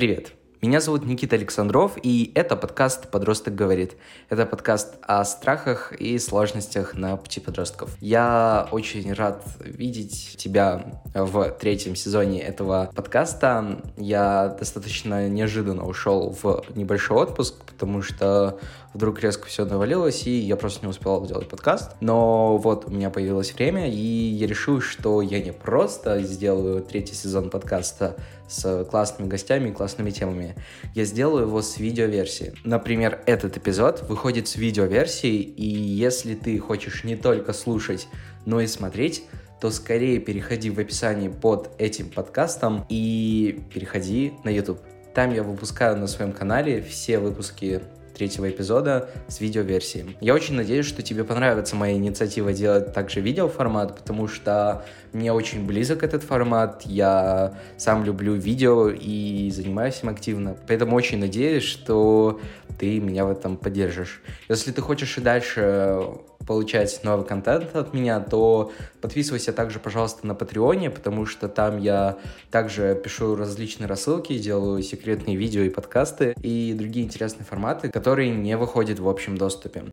[0.00, 0.32] Привет!
[0.62, 3.96] Меня зовут Никита Александров, и это подкаст «Подросток говорит».
[4.30, 7.94] Это подкаст о страхах и сложностях на пути подростков.
[8.00, 13.82] Я очень рад видеть тебя в третьем сезоне этого подкаста.
[13.98, 18.58] Я достаточно неожиданно ушел в небольшой отпуск, потому что
[18.94, 21.92] вдруг резко все навалилось, и я просто не успел сделать подкаст.
[22.00, 27.14] Но вот у меня появилось время, и я решил, что я не просто сделаю третий
[27.14, 28.16] сезон подкаста
[28.50, 30.56] с классными гостями и классными темами.
[30.94, 32.52] Я сделаю его с видеоверсией.
[32.64, 38.08] Например, этот эпизод выходит с видеоверсией, и если ты хочешь не только слушать,
[38.44, 39.24] но и смотреть,
[39.60, 44.80] то скорее переходи в описание под этим подкастом и переходи на YouTube.
[45.14, 47.82] Там я выпускаю на своем канале все выпуски
[48.20, 50.14] третьего эпизода с видеоверсией.
[50.20, 55.66] Я очень надеюсь, что тебе понравится моя инициатива делать также видеоформат, потому что мне очень
[55.66, 62.42] близок этот формат, я сам люблю видео и занимаюсь им активно, поэтому очень надеюсь, что
[62.78, 64.20] ты меня в этом поддержишь.
[64.50, 66.02] Если ты хочешь и дальше
[66.50, 72.18] получать новый контент от меня, то подписывайся также, пожалуйста, на Патреоне, потому что там я
[72.50, 78.56] также пишу различные рассылки, делаю секретные видео и подкасты и другие интересные форматы, которые не
[78.56, 79.84] выходят в общем доступе.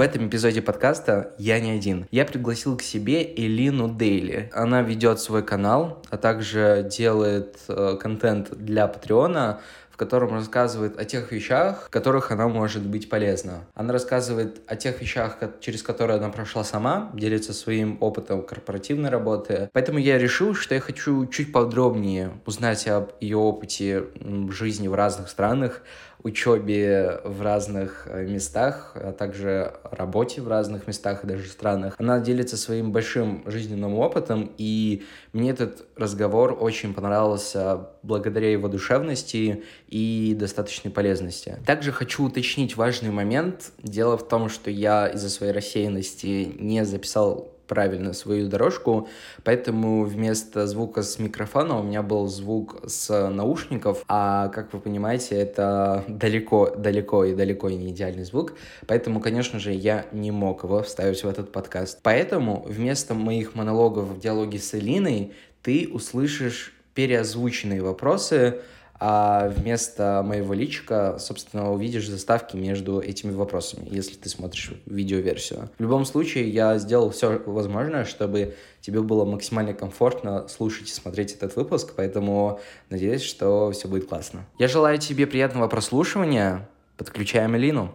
[0.00, 2.06] В этом эпизоде подкаста я не один.
[2.10, 4.50] Я пригласил к себе Элину Дейли.
[4.54, 9.60] Она ведет свой канал, а также делает э, контент для Патреона,
[10.00, 13.66] котором рассказывает о тех вещах, в которых она может быть полезна.
[13.74, 19.68] Она рассказывает о тех вещах, через которые она прошла сама, делится своим опытом корпоративной работы.
[19.74, 24.06] Поэтому я решил, что я хочу чуть подробнее узнать об ее опыте
[24.48, 25.82] жизни в разных странах,
[26.22, 31.94] учебе в разных э, местах, а также работе в разных местах и даже странах.
[31.98, 39.64] Она делится своим большим жизненным опытом, и мне этот разговор очень понравился благодаря его душевности
[39.88, 41.58] и достаточной полезности.
[41.66, 43.72] Также хочу уточнить важный момент.
[43.82, 49.08] Дело в том, что я из-за своей рассеянности не записал правильно свою дорожку,
[49.44, 55.36] поэтому вместо звука с микрофона у меня был звук с наушников, а, как вы понимаете,
[55.36, 58.54] это далеко, далеко и далеко не идеальный звук,
[58.88, 62.00] поэтому, конечно же, я не мог его вставить в этот подкаст.
[62.02, 65.32] Поэтому вместо моих монологов в диалоге с Элиной
[65.62, 68.62] ты услышишь переозвученные вопросы,
[69.00, 75.70] а вместо моего личика, собственно, увидишь заставки между этими вопросами, если ты смотришь видеоверсию.
[75.78, 81.32] В любом случае, я сделал все возможное, чтобы тебе было максимально комфортно слушать и смотреть
[81.32, 82.60] этот выпуск, поэтому
[82.90, 84.44] надеюсь, что все будет классно.
[84.58, 86.68] Я желаю тебе приятного прослушивания.
[86.98, 87.94] Подключаем Элину.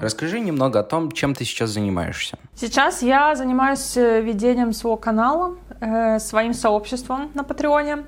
[0.00, 2.38] Расскажи немного о том, чем ты сейчас занимаешься.
[2.54, 5.56] Сейчас я занимаюсь э, ведением своего канала,
[6.18, 8.04] своим сообществом на Патреоне.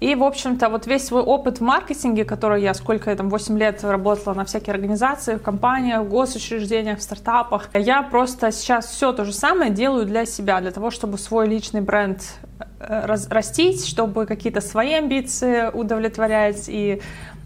[0.00, 3.56] И, в общем-то, вот весь свой опыт в маркетинге, который я сколько я там, 8
[3.56, 9.12] лет работала на всякие организации, в компаниях, в госучреждениях, в стартапах, я просто сейчас все
[9.12, 12.20] то же самое делаю для себя, для того, чтобы свой личный бренд
[12.80, 17.00] э, растить, чтобы какие-то свои амбиции удовлетворять и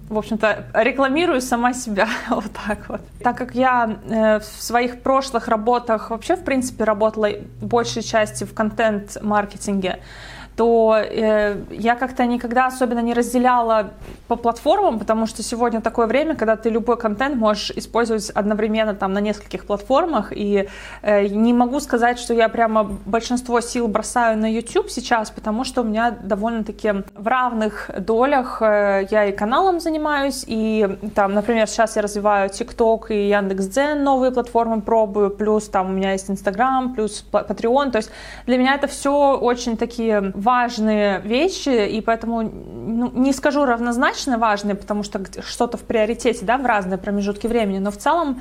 [0.09, 3.01] в общем-то, рекламирую сама себя вот так вот.
[3.23, 7.31] Так как я э, в своих прошлых работах вообще, в принципе, работала
[7.61, 10.01] большей части в контент-маркетинге,
[10.57, 13.91] то э, я как-то никогда особенно не разделяла
[14.27, 19.13] по платформам, потому что сегодня такое время, когда ты любой контент можешь использовать одновременно там
[19.13, 20.69] на нескольких платформах, и
[21.03, 25.83] э, не могу сказать, что я прямо большинство сил бросаю на YouTube сейчас, потому что
[25.83, 31.97] у меня довольно-таки в равных долях э, я и каналом занимаюсь, и там, например, сейчас
[31.97, 37.27] я развиваю TikTok и Яндекс.Дзен, новые платформы пробую, плюс там у меня есть Instagram, плюс
[37.31, 38.11] Patreon, то есть
[38.47, 44.77] для меня это все очень такие важные вещи, и поэтому ну, не скажу равнозначно важные,
[44.77, 48.41] потому что что-то в приоритете, да, в разные промежутки времени, но в целом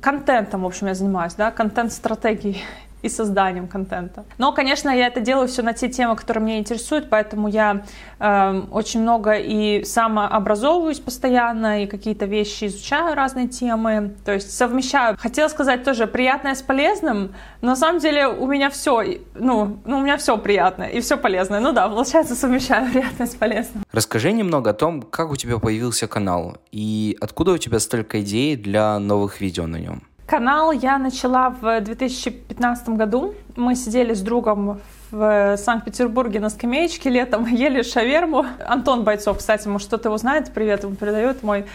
[0.00, 2.62] контентом, в общем, я занимаюсь, да, контент-стратегией
[3.04, 4.24] и созданием контента.
[4.38, 7.84] Но, конечно, я это делаю все на те темы, которые меня интересуют, поэтому я
[8.18, 15.16] э, очень много и самообразовываюсь постоянно, и какие-то вещи изучаю, разные темы, то есть совмещаю.
[15.18, 19.98] Хотела сказать тоже приятное с полезным, но на самом деле у меня все, ну, ну
[19.98, 21.60] у меня все приятное и все полезное.
[21.60, 23.84] Ну да, получается, совмещаю приятное с полезным.
[23.92, 28.56] Расскажи немного о том, как у тебя появился канал и откуда у тебя столько идей
[28.56, 30.02] для новых видео на нем.
[30.26, 33.34] Канал я начала в 2015 году.
[33.56, 34.80] Мы сидели с другом
[35.10, 38.46] в Санкт-Петербурге на скамеечке летом, ели шаверму.
[38.66, 41.66] Антон Бойцов, кстати, может, кто-то его знает, привет ему передает, мой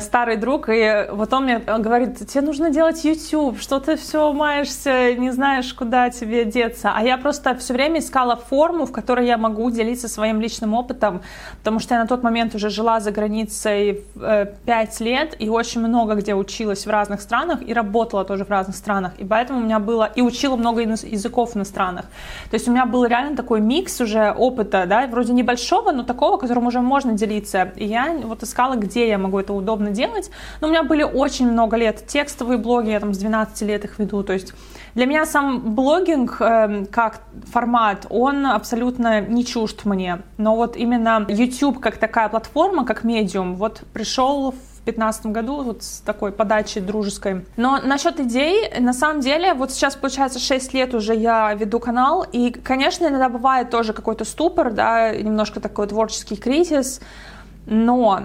[0.00, 5.14] старый друг, и вот он мне говорит, тебе нужно делать YouTube, что ты все маешься,
[5.14, 6.92] не знаешь, куда тебе деться.
[6.94, 11.22] А я просто все время искала форму, в которой я могу делиться своим личным опытом,
[11.58, 15.80] потому что я на тот момент уже жила за границей э, 5 лет и очень
[15.80, 19.12] много где училась в разных странах и работала тоже в разных странах.
[19.18, 22.06] И поэтому у меня было, и учила много языков иностранных.
[22.50, 26.36] То есть у меня был реально такой микс уже опыта, да, вроде небольшого, но такого,
[26.36, 27.72] которым уже можно делиться.
[27.76, 30.30] И я вот искала, где я могу это удобно делать.
[30.60, 33.98] Но у меня были очень много лет текстовые блоги, я там с 12 лет их
[33.98, 34.22] веду.
[34.22, 34.54] То есть
[34.94, 37.20] для меня сам блогинг э, как
[37.50, 40.22] формат, он абсолютно не чужд мне.
[40.36, 45.82] Но вот именно YouTube как такая платформа, как медиум, вот пришел в 2015 году вот
[45.84, 47.46] с такой подачей дружеской.
[47.56, 52.26] Но насчет идей, на самом деле, вот сейчас, получается, 6 лет уже я веду канал,
[52.30, 57.00] и, конечно, иногда бывает тоже какой-то ступор, да, немножко такой творческий кризис,
[57.66, 58.22] но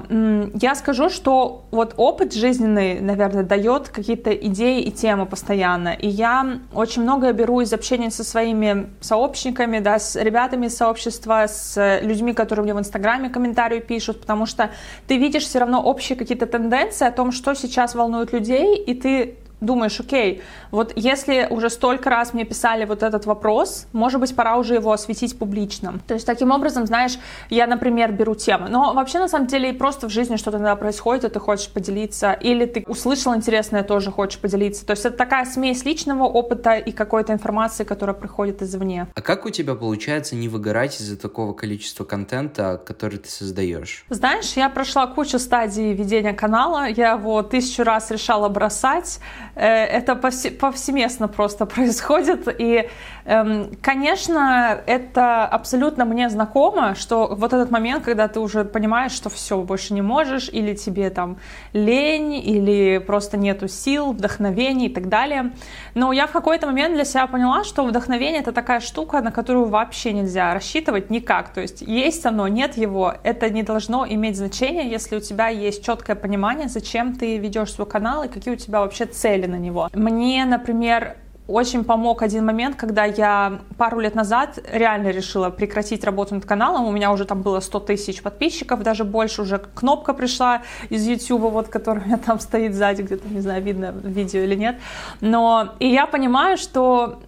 [0.53, 5.89] я скажу, что вот опыт жизненный, наверное, дает какие-то идеи и темы постоянно.
[5.89, 11.45] И я очень многое беру из общения со своими сообщниками, да, с ребятами из сообщества,
[11.47, 14.71] с людьми, которые мне в Инстаграме комментарии пишут, потому что
[15.07, 19.37] ты видишь все равно общие какие-то тенденции о том, что сейчас волнует людей, и ты
[19.61, 24.57] думаешь, окей, вот если уже столько раз мне писали вот этот вопрос, может быть, пора
[24.57, 25.99] уже его осветить публично.
[26.07, 27.17] То есть таким образом, знаешь,
[27.49, 28.69] я, например, беру темы.
[28.69, 32.33] Но вообще, на самом деле, просто в жизни что-то иногда происходит, и ты хочешь поделиться,
[32.33, 34.85] или ты услышал интересное, тоже хочешь поделиться.
[34.85, 39.07] То есть это такая смесь личного опыта и какой-то информации, которая приходит извне.
[39.15, 44.05] А как у тебя получается не выгорать из-за такого количества контента, который ты создаешь?
[44.09, 49.19] Знаешь, я прошла кучу стадий ведения канала, я его тысячу раз решала бросать,
[49.57, 52.47] это повсеместно просто происходит.
[52.59, 52.89] И,
[53.25, 59.29] эм, конечно, это абсолютно мне знакомо, что вот этот момент, когда ты уже понимаешь, что
[59.29, 61.37] все, больше не можешь, или тебе там
[61.73, 65.51] лень, или просто нету сил, вдохновений и так далее.
[65.95, 69.65] Но я в какой-то момент для себя поняла, что вдохновение— это такая штука, на которую
[69.65, 71.49] вообще нельзя рассчитывать никак.
[71.49, 75.83] То есть есть оно, нет его, это не должно иметь значения, если у тебя есть
[75.83, 79.89] четкое понимание, зачем ты ведешь свой канал и какие у тебя вообще цели на него.
[79.93, 81.15] Мне, например,
[81.47, 86.85] очень помог один момент, когда я пару лет назад реально решила прекратить работу над каналом.
[86.85, 91.51] У меня уже там было 100 тысяч подписчиков, даже больше уже кнопка пришла из YouTube,
[91.51, 94.75] вот, которая у меня там стоит сзади, где-то, не знаю, видно видео или нет.
[95.21, 97.19] Но и я понимаю, что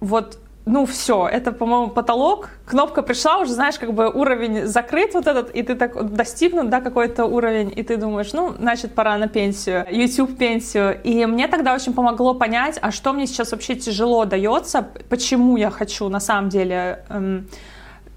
[0.00, 0.38] вот
[0.68, 5.50] ну все, это, по-моему, потолок, кнопка пришла, уже знаешь, как бы уровень закрыт вот этот,
[5.50, 9.86] и ты так достигнут, да, какой-то уровень, и ты думаешь, ну, значит, пора на пенсию,
[9.90, 11.00] YouTube пенсию.
[11.02, 15.70] И мне тогда очень помогло понять, а что мне сейчас вообще тяжело дается, почему я
[15.70, 17.48] хочу на самом деле эм,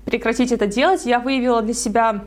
[0.06, 1.06] прекратить это делать.
[1.06, 2.26] Я выявила для себя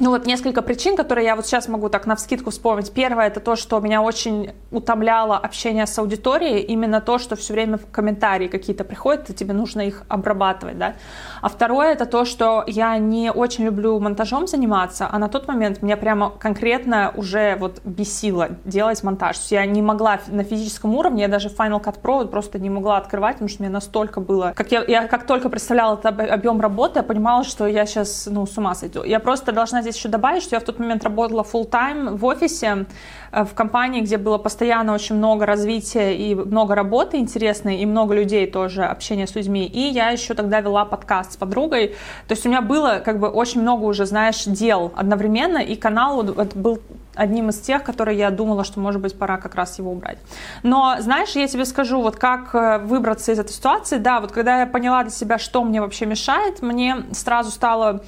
[0.00, 2.92] ну вот несколько причин, которые я вот сейчас могу так на вскидку вспомнить.
[2.92, 7.78] Первое это то, что меня очень утомляло общение с аудиторией, именно то, что все время
[7.78, 10.94] в комментарии какие-то приходят, и тебе нужно их обрабатывать, да.
[11.40, 15.80] А второе это то, что я не очень люблю монтажом заниматься, а на тот момент
[15.80, 19.36] меня прямо конкретно уже вот бесило делать монтаж.
[19.36, 22.70] То есть я не могла на физическом уровне, я даже Final Cut Pro просто не
[22.70, 24.54] могла открывать, потому что мне настолько было...
[24.56, 28.44] Как я, я как только представляла этот объем работы, я понимала, что я сейчас, ну,
[28.44, 29.04] с ума сойду.
[29.04, 32.24] Я просто должна здесь еще добавить, что я в тот момент работала full time в
[32.24, 32.86] офисе,
[33.32, 38.14] э, в компании, где было постоянно очень много развития и много работы интересной, и много
[38.14, 39.66] людей тоже, общения с людьми.
[39.66, 41.88] И я еще тогда вела подкаст с подругой.
[42.28, 46.22] То есть у меня было как бы очень много уже, знаешь, дел одновременно, и канал
[46.22, 46.80] был
[47.14, 50.18] одним из тех, которые я думала, что, может быть, пора как раз его убрать.
[50.62, 54.60] Но, знаешь, я тебе скажу, вот как э, выбраться из этой ситуации, да, вот когда
[54.60, 58.02] я поняла для себя, что мне вообще мешает, мне сразу стало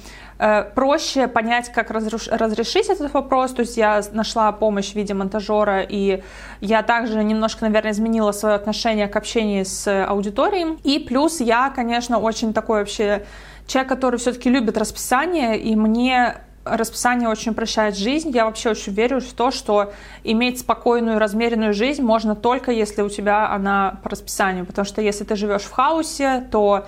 [0.75, 3.51] проще понять, как разрешить этот вопрос.
[3.53, 6.21] То есть я нашла помощь в виде монтажера, и
[6.61, 10.77] я также немножко, наверное, изменила свое отношение к общению с аудиторией.
[10.83, 13.25] И плюс я, конечно, очень такой вообще
[13.65, 18.29] человек, который все-таки любит расписание, и мне расписание очень упрощает жизнь.
[18.29, 23.09] Я вообще очень верю в то, что иметь спокойную, размеренную жизнь можно только если у
[23.09, 24.65] тебя она по расписанию.
[24.65, 26.85] Потому что если ты живешь в хаосе, то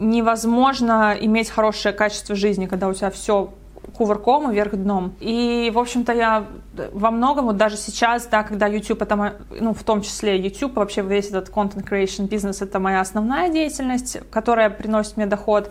[0.00, 3.52] невозможно иметь хорошее качество жизни, когда у тебя все
[3.96, 5.14] кувырком и вверх дном.
[5.20, 6.46] И, в общем-то, я
[6.92, 11.02] во многом, вот даже сейчас, да, когда YouTube, это, ну, в том числе YouTube, вообще
[11.02, 15.70] весь этот content creation бизнес, это моя основная деятельность, которая приносит мне доход,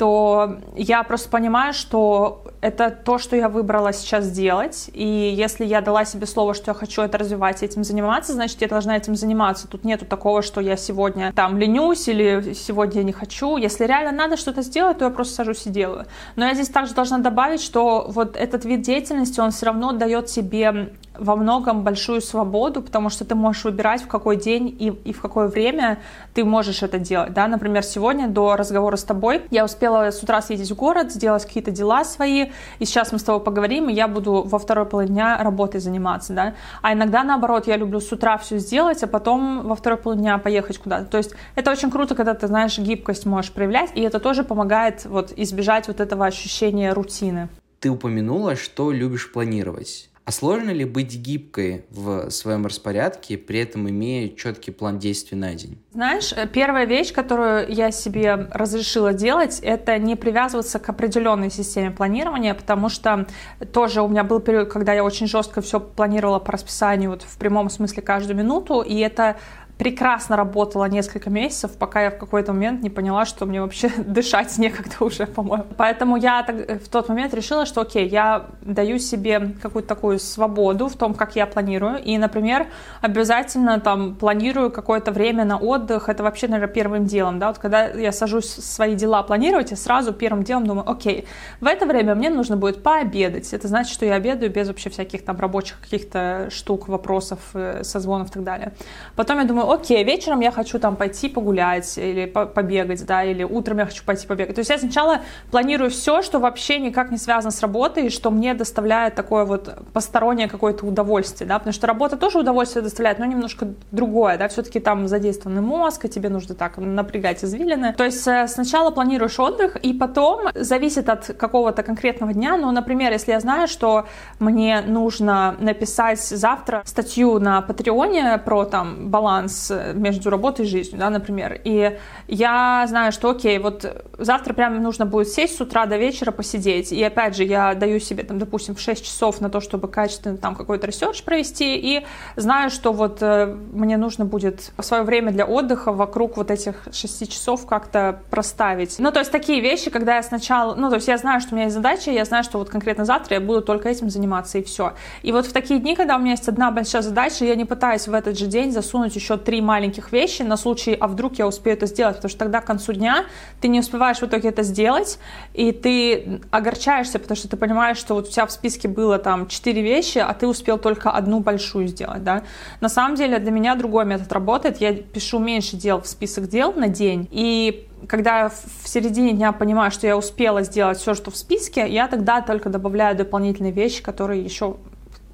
[0.00, 5.82] то я просто понимаю, что это то, что я выбрала сейчас делать, и если я
[5.82, 9.14] дала себе слово, что я хочу это развивать и этим заниматься, значит, я должна этим
[9.14, 9.68] заниматься.
[9.68, 13.58] Тут нету такого, что я сегодня там ленюсь или сегодня я не хочу.
[13.58, 16.06] Если реально надо что-то сделать, то я просто сажусь и делаю.
[16.34, 20.30] Но я здесь также должна добавить, что вот этот вид деятельности, он все равно дает
[20.30, 25.12] себе во многом большую свободу, потому что ты можешь выбирать, в какой день и, и
[25.12, 25.98] в какое время
[26.34, 27.32] ты можешь это делать.
[27.34, 27.46] Да?
[27.46, 31.70] Например, сегодня до разговора с тобой я успела с утра съездить в город, сделать какие-то
[31.70, 35.38] дела свои, и сейчас мы с тобой поговорим, и я буду во второй половине дня
[35.42, 36.32] работой заниматься.
[36.32, 36.54] Да?
[36.82, 40.38] А иногда, наоборот, я люблю с утра все сделать, а потом во второй половине дня
[40.38, 41.06] поехать куда-то.
[41.06, 45.04] То есть это очень круто, когда ты, знаешь, гибкость можешь проявлять, и это тоже помогает
[45.04, 47.48] вот, избежать вот этого ощущения рутины.
[47.80, 50.09] Ты упомянула, что любишь планировать.
[50.24, 55.54] А сложно ли быть гибкой в своем распорядке, при этом имея четкий план действий на
[55.54, 55.78] день?
[55.92, 61.90] Знаешь, э, первая вещь, которую я себе разрешила делать, это не привязываться к определенной системе
[61.90, 63.26] планирования, потому что
[63.72, 67.36] тоже у меня был период, когда я очень жестко все планировала по расписанию, вот в
[67.38, 69.36] прямом смысле каждую минуту, и это
[69.80, 74.58] прекрасно работала несколько месяцев, пока я в какой-то момент не поняла, что мне вообще дышать
[74.58, 75.64] некогда уже, по-моему.
[75.78, 80.88] Поэтому я э, в тот момент решила, что окей, я даю себе какую-то такую свободу
[80.88, 81.98] в том, как я планирую.
[82.04, 82.66] И, например,
[83.00, 86.10] обязательно там планирую какое-то время на отдых.
[86.10, 87.38] Это вообще, наверное, первым делом.
[87.38, 87.48] Да?
[87.48, 91.26] Вот когда я сажусь свои дела планировать, я сразу первым делом думаю, окей,
[91.62, 93.54] в это время мне нужно будет пообедать.
[93.54, 98.28] Это значит, что я обедаю без вообще всяких там рабочих каких-то штук, вопросов, э, созвонов
[98.28, 98.72] и так далее.
[99.16, 103.78] Потом я думаю, окей, вечером я хочу там пойти погулять или побегать, да, или утром
[103.78, 104.54] я хочу пойти побегать.
[104.54, 108.30] То есть я сначала планирую все, что вообще никак не связано с работой, и что
[108.30, 113.26] мне доставляет такое вот постороннее какое-то удовольствие, да, потому что работа тоже удовольствие доставляет, но
[113.26, 117.94] немножко другое, да, все-таки там задействованный мозг, и тебе нужно так напрягать извилины.
[117.94, 123.12] То есть э, сначала планируешь отдых, и потом зависит от какого-то конкретного дня, ну, например,
[123.12, 124.06] если я знаю, что
[124.38, 130.98] мне нужно написать завтра статью на Patreon е про там баланс между работой и жизнью,
[130.98, 131.60] да, например.
[131.64, 131.98] И
[132.28, 133.84] я знаю, что окей, вот
[134.18, 136.92] завтра прямо нужно будет сесть с утра до вечера посидеть.
[136.92, 140.36] И опять же, я даю себе, там, допустим, в 6 часов на то, чтобы качественно
[140.36, 141.76] там какой-то research провести.
[141.76, 146.88] И знаю, что вот э, мне нужно будет свое время для отдыха вокруг вот этих
[146.92, 148.98] 6 часов как-то проставить.
[148.98, 151.54] Ну, то есть такие вещи, когда я сначала, ну, то есть я знаю, что у
[151.54, 154.62] меня есть задача, я знаю, что вот конкретно завтра я буду только этим заниматься, и
[154.62, 154.94] все.
[155.22, 158.06] И вот в такие дни, когда у меня есть одна большая задача, я не пытаюсь
[158.06, 161.76] в этот же день засунуть еще три маленьких вещи на случай, а вдруг я успею
[161.76, 163.24] это сделать, потому что тогда к концу дня
[163.60, 165.18] ты не успеваешь в итоге это сделать,
[165.54, 169.48] и ты огорчаешься, потому что ты понимаешь, что вот у тебя в списке было там
[169.48, 172.44] четыре вещи, а ты успел только одну большую сделать, да.
[172.80, 176.72] На самом деле для меня другой метод работает, я пишу меньше дел в список дел
[176.72, 181.36] на день, и когда в середине дня понимаю, что я успела сделать все, что в
[181.36, 184.76] списке, я тогда только добавляю дополнительные вещи, которые еще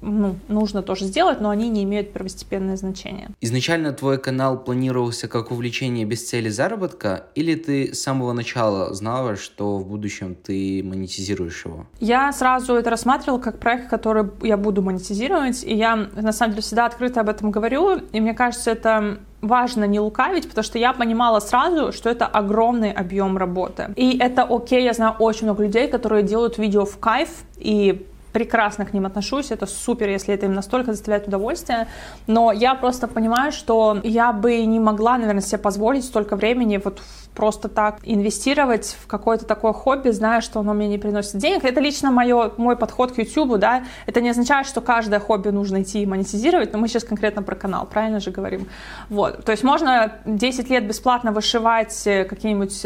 [0.01, 3.29] ну, нужно тоже сделать, но они не имеют первостепенное значение.
[3.41, 9.35] Изначально твой канал планировался как увлечение без цели заработка, или ты с самого начала знала,
[9.35, 11.85] что в будущем ты монетизируешь его?
[11.99, 16.61] Я сразу это рассматривала как проект, который я буду монетизировать, и я, на самом деле,
[16.61, 20.93] всегда открыто об этом говорю, и мне кажется, это важно не лукавить, потому что я
[20.93, 23.93] понимала сразу, что это огромный объем работы.
[23.95, 28.85] И это окей, я знаю очень много людей, которые делают видео в кайф и прекрасно
[28.85, 31.87] к ним отношусь, это супер, если это им настолько доставляет удовольствие,
[32.27, 37.01] но я просто понимаю, что я бы не могла, наверное, себе позволить столько времени вот
[37.37, 41.63] просто так инвестировать в какое-то такое хобби, зная, что оно мне не приносит денег.
[41.63, 45.83] Это лично мое, мой подход к YouTube, да, это не означает, что каждое хобби нужно
[45.83, 48.67] идти и монетизировать, но мы сейчас конкретно про канал, правильно же говорим.
[49.09, 52.83] Вот, то есть можно 10 лет бесплатно вышивать э, какие-нибудь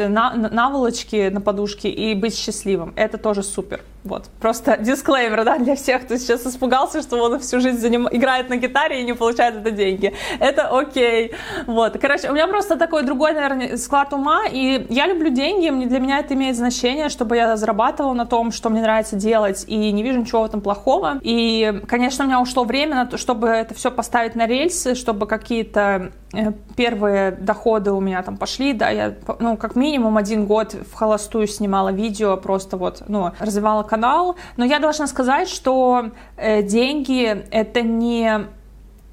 [0.52, 3.82] наволочки на подушке и быть счастливым, это тоже супер.
[4.04, 8.08] Вот, просто дисклеймер, да, для всех, кто сейчас испугался, что он всю жизнь заним...
[8.12, 10.14] играет на гитаре и не получает это деньги.
[10.40, 11.34] Это окей.
[11.68, 16.00] Вот, короче, у меня просто такой другой, наверное, склад ума, и я люблю деньги, для
[16.00, 20.04] меня это имеет значение, чтобы я зарабатывала на том, что мне нравится делать, и не
[20.04, 21.20] вижу ничего в этом плохого.
[21.22, 25.28] И, конечно, у меня ушло время на то, чтобы это все поставить на рельсы, чтобы
[25.28, 30.74] какие-то э, первые доходы у меня там пошли, да, я, ну, как минимум один год
[30.74, 36.64] в холостую снимала видео, просто вот, ну, развивала канал, но я должна сказать, что э,
[36.64, 38.48] деньги это не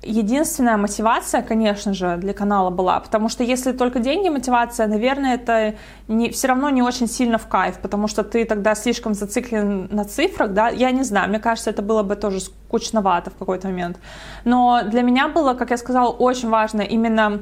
[0.08, 5.74] единственная мотивация, конечно же, для канала была, потому что если только деньги мотивация, наверное, это
[6.08, 10.04] не, все равно не очень сильно в кайф, потому что ты тогда слишком зациклен на
[10.04, 13.98] цифрах, да, я не знаю, мне кажется, это было бы тоже скучновато в какой-то момент.
[14.44, 17.40] Но для меня было, как я сказала, очень важно именно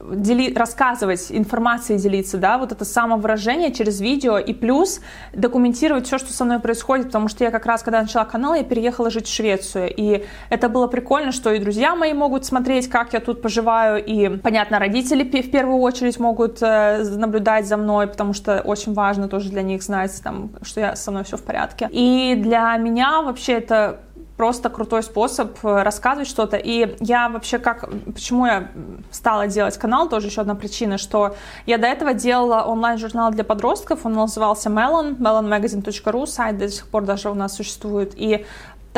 [0.00, 5.00] дели, рассказывать информацией, делиться, да, вот это самовыражение через видео, и плюс
[5.32, 8.64] документировать все, что со мной происходит, потому что я как раз, когда начала канал, я
[8.64, 13.12] переехала жить в Швецию, и это было прикольно, что и друзья мои могут смотреть, как
[13.12, 18.32] я тут поживаю, и, понятно, родители в первую очередь могут э, наблюдать за мной, потому
[18.32, 21.88] что очень важно тоже для них знать, там, что я, со мной все в порядке.
[21.90, 24.00] И для меня вообще это
[24.38, 26.56] просто крутой способ э, рассказывать что-то.
[26.56, 27.90] И я вообще как...
[28.14, 28.68] Почему я
[29.10, 31.34] стала делать канал, тоже еще одна причина, что
[31.66, 37.02] я до этого делала онлайн-журнал для подростков, он назывался Melon, melonmagazine.ru, сайт до сих пор
[37.02, 38.12] даже у нас существует.
[38.14, 38.46] И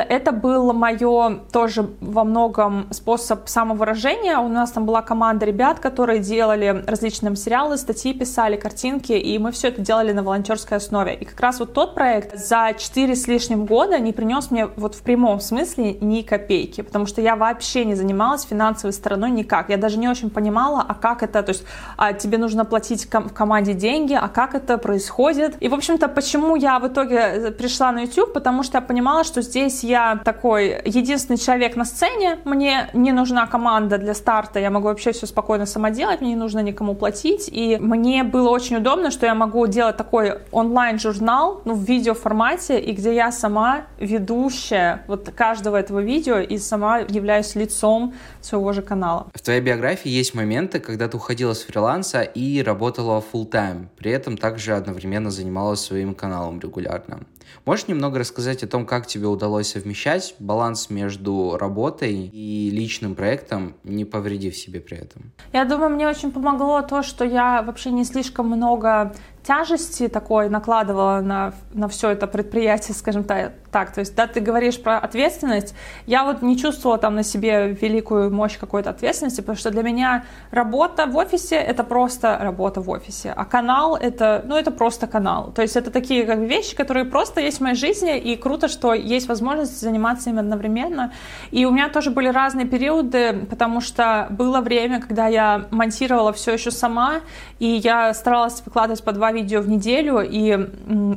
[0.09, 4.38] это было мое тоже во многом способ самовыражения.
[4.38, 9.52] У нас там была команда ребят, которые делали различные сериалы, статьи писали, картинки, и мы
[9.52, 11.14] все это делали на волонтерской основе.
[11.14, 14.95] И как раз вот тот проект за 4 с лишним года не принес мне вот
[14.95, 19.71] в прямом смысле ни копейки, потому что я вообще не занималась финансовой стороной никак.
[19.71, 21.64] Я даже не очень понимала, а как это, то есть
[21.97, 25.57] а тебе нужно платить ком- в команде деньги, а как это происходит.
[25.61, 29.42] И, в общем-то, почему я в итоге пришла на YouTube, потому что я понимала, что
[29.42, 34.87] здесь я такой единственный человек на сцене, мне не нужна команда для старта, я могу
[34.88, 39.11] вообще все спокойно сама делать, мне не нужно никому платить, и мне было очень удобно,
[39.11, 45.30] что я могу делать такой онлайн-журнал, ну, в видеоформате, и где я сама ведущая вот
[45.35, 49.26] каждого этого видео и сама являюсь лицом своего же канала.
[49.35, 54.12] В твоей биографии есть моменты, когда ты уходила с фриланса и работала full time, при
[54.12, 57.20] этом также одновременно занималась своим каналом регулярно.
[57.64, 63.75] Можешь немного рассказать о том, как тебе удалось совмещать баланс между работой и личным проектом,
[63.85, 65.33] не повредив себе при этом?
[65.52, 69.14] Я думаю, мне очень помогло то, что я вообще не слишком много
[69.50, 73.92] тяжести такой накладывала на, на все это предприятие, скажем так, так.
[73.92, 75.75] То есть, да, ты говоришь про ответственность.
[76.07, 80.25] Я вот не чувствовала там на себе великую мощь какой-то ответственности, потому что для меня
[80.52, 85.50] работа в офисе— это просто работа в офисе, а канал— это, ну, это просто канал.
[85.52, 88.69] То есть это такие как бы, вещи, которые просто есть в моей жизни, и круто,
[88.69, 91.12] что есть возможность заниматься ими одновременно.
[91.50, 96.52] И у меня тоже были разные периоды, потому что было время, когда я монтировала все
[96.52, 97.21] еще сама,
[97.59, 100.68] и я старалась выкладывать по два видео в неделю, и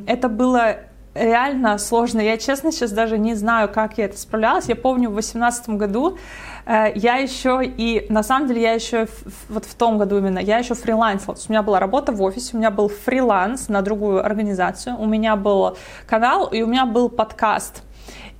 [0.06, 0.76] это было
[1.14, 2.20] реально сложно.
[2.20, 4.68] Я, честно, сейчас даже не знаю, как я это справлялась.
[4.68, 6.18] Я помню, в 2018 году
[6.66, 9.06] э, я еще и, на самом деле, я еще
[9.48, 11.34] вот в том году именно, я еще фрилансила.
[11.34, 14.96] То есть у меня была работа в офисе, у меня был фриланс на другую организацию,
[14.98, 17.82] у меня был канал и у меня был подкаст.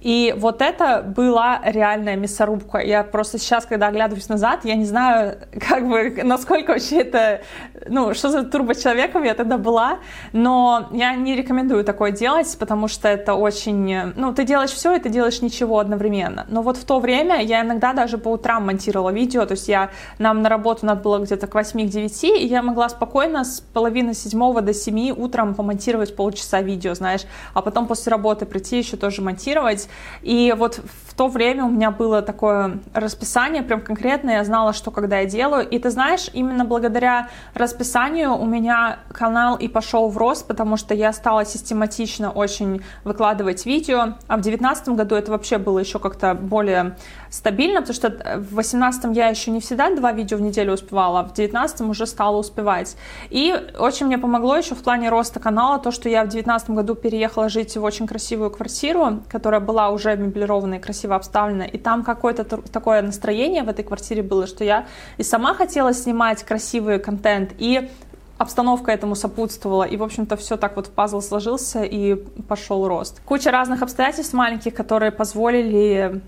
[0.05, 2.79] И вот это была реальная мясорубка.
[2.79, 5.39] Я просто сейчас, когда оглядываюсь назад, я не знаю,
[5.69, 7.41] как бы, насколько вообще это,
[7.89, 10.01] ну, что за турбо-человеком я тогда была,
[10.35, 15.01] но я не рекомендую такое делать, потому что это очень, ну, ты делаешь все, и
[15.01, 16.45] ты делаешь ничего одновременно.
[16.51, 19.89] Но вот в то время я иногда даже по утрам монтировала видео, то есть я,
[20.19, 23.61] нам на работу надо было где-то к 8 к 9, и я могла спокойно с
[23.61, 27.23] половины седьмого до 7 утром помонтировать полчаса видео, знаешь,
[27.55, 29.89] а потом после работы прийти еще тоже монтировать,
[30.23, 30.81] и вот
[31.15, 35.27] в то время у меня было такое расписание, прям конкретное, я знала, что когда я
[35.27, 35.69] делаю.
[35.69, 40.93] И ты знаешь, именно благодаря расписанию у меня канал и пошел в рост, потому что
[40.93, 44.15] я стала систематично очень выкладывать видео.
[44.27, 46.97] А в девятнадцатом году это вообще было еще как-то более
[47.35, 51.23] стабильно, потому что в восемнадцатом я еще не всегда два видео в неделю успевала, а
[51.25, 52.97] в девятнадцатом уже стала успевать.
[53.31, 56.95] И очень мне помогло еще в плане роста канала то, что я в девятнадцатом году
[56.95, 62.45] переехала жить в очень красивую квартиру, которая была уже меблированная, красиво обставлена, и там какое-то
[62.45, 64.87] такое настроение в этой квартире было, что я
[65.19, 67.91] и сама хотела снимать красивый контент, и
[68.39, 72.15] обстановка этому сопутствовала, и, в общем-то, все так вот пазл сложился, и
[72.49, 73.21] пошел рост.
[73.25, 76.21] Куча разных обстоятельств маленьких, которые позволили,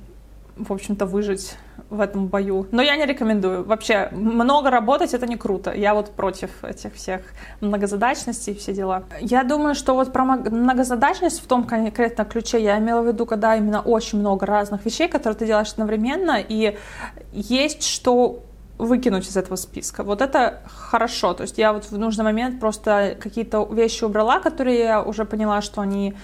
[0.57, 1.57] в общем-то, выжить
[1.91, 2.67] в этом бою.
[2.73, 3.65] Но я не рекомендую.
[3.65, 5.73] Вообще, много работать это не круто.
[5.73, 7.23] Я вот против этих всех
[7.61, 9.05] многозадачностей и все дела.
[9.21, 13.57] Я думаю, что вот про многозадачность в том конкретно ключе я имела в виду, когда
[13.57, 16.77] именно очень много разных вещей, которые ты делаешь одновременно, и
[17.33, 18.43] есть что
[18.79, 20.03] выкинуть из этого списка.
[20.03, 21.33] Вот это хорошо.
[21.35, 25.63] То есть я вот в нужный момент просто какие-то вещи убрала, которые я уже поняла,
[25.63, 26.15] что они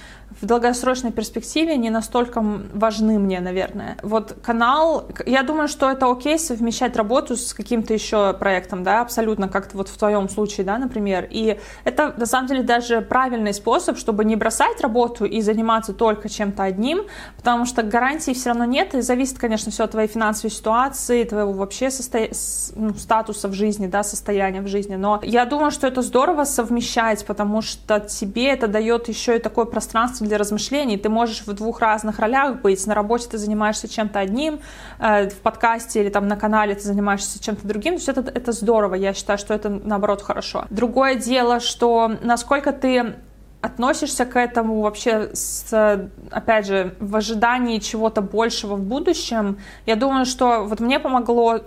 [0.40, 2.42] в долгосрочной перспективе не настолько
[2.72, 3.96] важны мне, наверное.
[4.02, 9.48] Вот канал, я думаю, что это окей совмещать работу с каким-то еще проектом, да, абсолютно,
[9.48, 11.28] как-то вот в твоем случае, да, например.
[11.30, 16.28] И это, на самом деле, даже правильный способ, чтобы не бросать работу и заниматься только
[16.28, 17.02] чем-то одним,
[17.36, 21.52] потому что гарантий все равно нет, и зависит, конечно, все от твоей финансовой ситуации, твоего
[21.52, 22.28] вообще состо...
[22.76, 24.96] ну, статуса в жизни, да, состояния в жизни.
[24.96, 29.64] Но я думаю, что это здорово совмещать, потому что тебе это дает еще и такое
[29.64, 30.96] пространство пространством для размышлений.
[30.96, 32.86] Ты можешь в двух разных ролях быть.
[32.86, 34.60] На работе ты занимаешься чем-то одним,
[34.98, 37.94] э, в подкасте или там на канале ты занимаешься чем-то другим.
[37.94, 38.96] То есть это, это здорово.
[38.96, 40.64] Я считаю, что это наоборот хорошо.
[40.70, 43.14] Другое дело, что насколько ты
[43.62, 49.56] относишься к этому вообще с, опять же, в ожидании чего-то большего в будущем,
[49.86, 51.60] я думаю, что вот мне помогло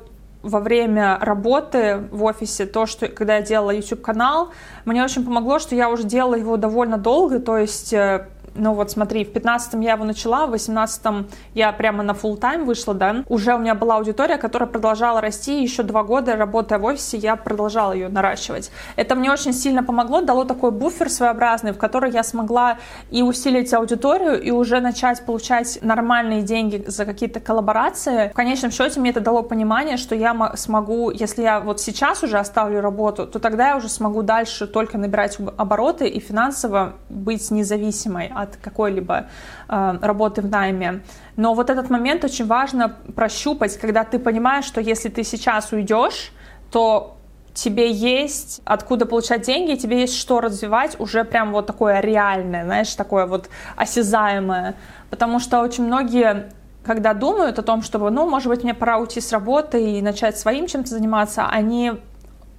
[0.46, 4.50] во время работы в офисе, то, что когда я делала YouTube-канал,
[4.86, 8.92] мне очень помогло, что я уже делала его довольно долго, то есть э, ну вот
[8.92, 13.24] смотри, в 15-м я его начала, в 18-м я прямо на full тайм вышла, да,
[13.28, 17.36] уже у меня была аудитория, которая продолжала расти, еще два года работая в офисе, я
[17.36, 18.72] продолжала ее наращивать.
[18.96, 22.78] Это мне очень сильно помогло, дало такой буфер своеобразный, в который я смогла
[23.12, 28.30] и усилить аудиторию, и уже начать получать нормальные деньги за какие-то коллаборации.
[28.30, 32.38] В конечном счете мне это дало понимание, что я смогу, если я вот сейчас уже
[32.38, 38.32] оставлю работу, то тогда я уже смогу дальше только набирать обороты и финансово быть независимой
[38.34, 39.28] от какой-либо
[39.68, 41.02] э, работы в найме.
[41.36, 46.32] Но вот этот момент очень важно прощупать, когда ты понимаешь, что если ты сейчас уйдешь,
[46.72, 47.18] то
[47.54, 52.94] тебе есть откуда получать деньги, тебе есть что развивать, уже прям вот такое реальное, знаешь,
[52.96, 54.76] такое вот осязаемое.
[55.10, 56.50] Потому что очень многие
[56.86, 60.38] когда думают о том, чтобы, ну, может быть, мне пора уйти с работы и начать
[60.38, 61.94] своим чем-то заниматься, они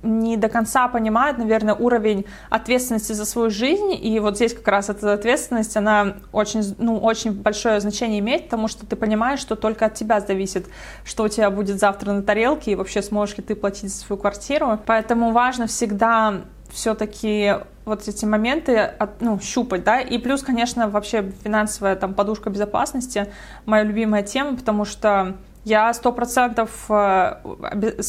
[0.07, 4.89] не до конца понимают, наверное, уровень ответственности за свою жизнь, и вот здесь как раз
[4.89, 9.87] эта ответственность, она очень, ну, очень большое значение имеет, потому что ты понимаешь, что только
[9.87, 10.67] от тебя зависит,
[11.05, 14.21] что у тебя будет завтра на тарелке, и вообще сможешь ли ты платить за свою
[14.21, 14.79] квартиру.
[14.87, 21.33] Поэтому важно всегда все-таки вот эти моменты от, ну, щупать, да, и плюс, конечно, вообще
[21.45, 23.33] финансовая там подушка безопасности,
[23.65, 27.39] моя любимая тема, потому что я сто процентов э,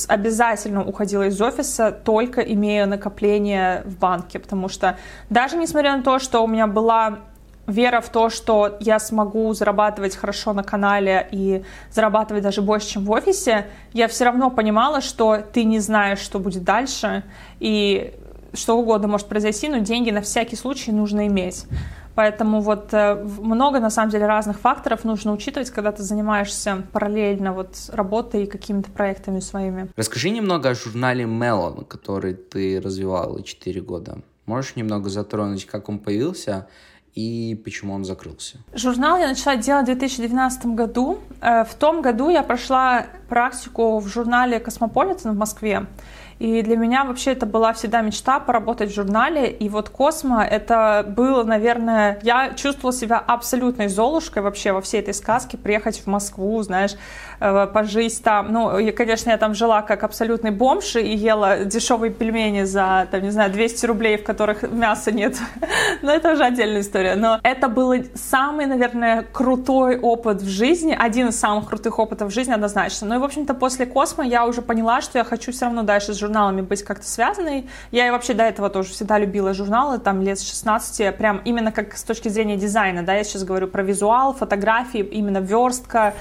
[0.08, 4.96] обязательно уходила из офиса, только имея накопление в банке, потому что
[5.32, 7.18] даже несмотря на то, что у меня была
[7.66, 13.06] вера в то, что я смогу зарабатывать хорошо на канале и зарабатывать даже больше, чем
[13.06, 17.24] в офисе, я все равно понимала, что ты не знаешь, что будет дальше,
[17.60, 18.14] и
[18.54, 21.66] что угодно может произойти, но деньги на всякий случай нужно иметь.
[22.18, 27.54] Поэтому вот э, много, на самом деле, разных факторов нужно учитывать, когда ты занимаешься параллельно
[27.54, 29.92] вот работой и какими-то проектами своими.
[29.96, 34.18] Расскажи немного о журнале Melon, который ты развивала 4 года.
[34.48, 36.66] Можешь немного затронуть, как он появился
[37.14, 38.58] и почему он закрылся?
[38.74, 41.20] Журнал я начала делать в 2012 году.
[41.40, 45.86] Э, в том году я прошла практику в журнале «Космополитен» в Москве.
[46.40, 49.50] И для меня вообще это была всегда мечта поработать в журнале.
[49.50, 55.14] И вот Космо это было, наверное, я чувствовала себя абсолютной золушкой вообще во всей этой
[55.14, 56.96] сказке, приехать в Москву, знаешь,
[57.40, 58.52] пожить там.
[58.52, 63.22] Ну, и, конечно, я там жила как абсолютный бомж и ела дешевые пельмени за, там,
[63.22, 65.38] не знаю, 200 рублей, в которых мяса нет.
[66.02, 67.16] Но это уже отдельная история.
[67.16, 72.34] Но это был самый, наверное, крутой опыт в жизни, один из самых крутых опытов в
[72.34, 73.08] жизни однозначно.
[73.08, 76.14] Ну и, в общем-то, после Космо я уже поняла, что я хочу все равно дальше
[76.14, 77.70] с журналами быть как-то связанной.
[77.92, 81.72] Я и вообще до этого тоже всегда любила журналы, там лет с 16, прям именно
[81.72, 86.14] как с точки зрения дизайна, да, я сейчас говорю про визуал, фотографии, именно верстка.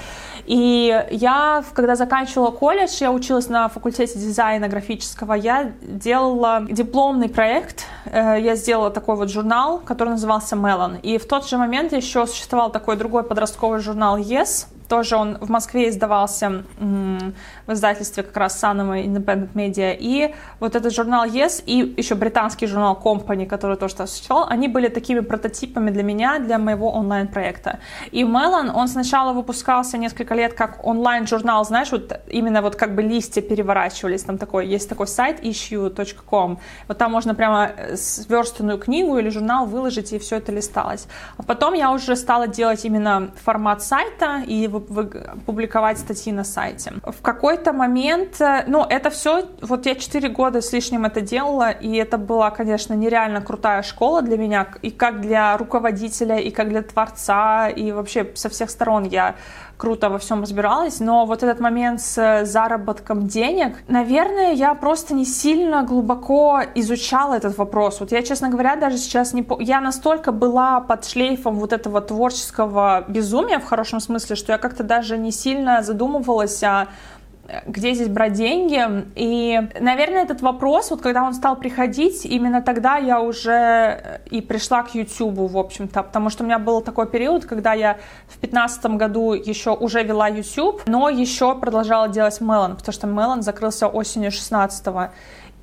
[0.45, 7.85] И я, когда заканчивала колледж, я училась на факультете дизайна графического, я делала дипломный проект,
[8.07, 11.01] э, я сделала такой вот журнал, который назывался Melon.
[11.01, 15.51] И в тот же момент еще существовал такой другой подростковый журнал Yes, тоже он в
[15.51, 16.65] Москве издавался
[17.67, 19.97] в издательстве как раз Санова Independent Media.
[19.99, 24.89] И вот этот журнал Yes и еще британский журнал Company, который тоже существовал, они были
[24.89, 27.79] такими прототипами для меня, для моего онлайн-проекта.
[28.13, 33.03] И Melon, он сначала выпускался несколько лет как онлайн-журнал, знаешь, вот именно вот как бы
[33.03, 39.19] листья переворачивались, там такой, есть такой сайт issue.com, вот там можно прямо э, сверстанную книгу
[39.19, 41.07] или журнал выложить, и все это листалось.
[41.37, 44.69] А потом я уже стала делать именно формат сайта и
[45.47, 46.93] публиковать статьи на сайте.
[47.03, 47.23] В
[47.57, 51.97] какой-то момент, э, ну, это все, вот я 4 года с лишним это делала, и
[51.97, 56.83] это была, конечно, нереально крутая школа для меня, и как для руководителя, и как для
[56.83, 59.35] творца, и вообще со всех сторон я
[59.77, 65.25] круто во всем разбиралась, но вот этот момент с заработком денег, наверное, я просто не
[65.25, 68.01] сильно глубоко изучала этот вопрос.
[68.01, 69.43] Вот я, честно говоря, даже сейчас не...
[69.43, 69.61] По...
[69.61, 74.83] Я настолько была под шлейфом вот этого творческого безумия, в хорошем смысле, что я как-то
[74.83, 76.89] даже не сильно задумывалась о
[77.67, 78.83] где здесь брать деньги.
[79.15, 84.41] И, наверное, этот вопрос, вот когда он стал приходить, именно тогда я уже э, и
[84.41, 87.95] пришла к YouTube, в общем-то, потому что у меня был такой период, когда я
[88.29, 93.43] в 2015 году еще уже вела YouTube, но еще продолжала делать Melon, потому что Melon
[93.43, 95.11] закрылся осенью 16 -го.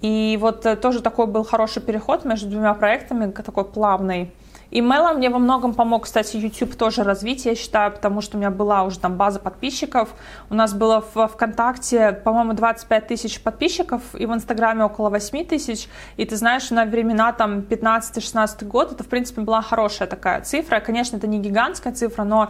[0.01, 4.31] И вот э, тоже такой был хороший переход между двумя проектами, такой плавный.
[4.73, 8.39] И Мело мне во многом помог, кстати, YouTube тоже развить, я считаю, потому что у
[8.39, 10.09] меня была уже там база подписчиков.
[10.49, 15.87] У нас было в ВКонтакте, по-моему, 25 тысяч подписчиков, и в Инстаграме около 8 тысяч.
[16.17, 20.79] И ты знаешь, на времена там 15-16 год это, в принципе, была хорошая такая цифра.
[20.79, 22.49] Конечно, это не гигантская цифра, но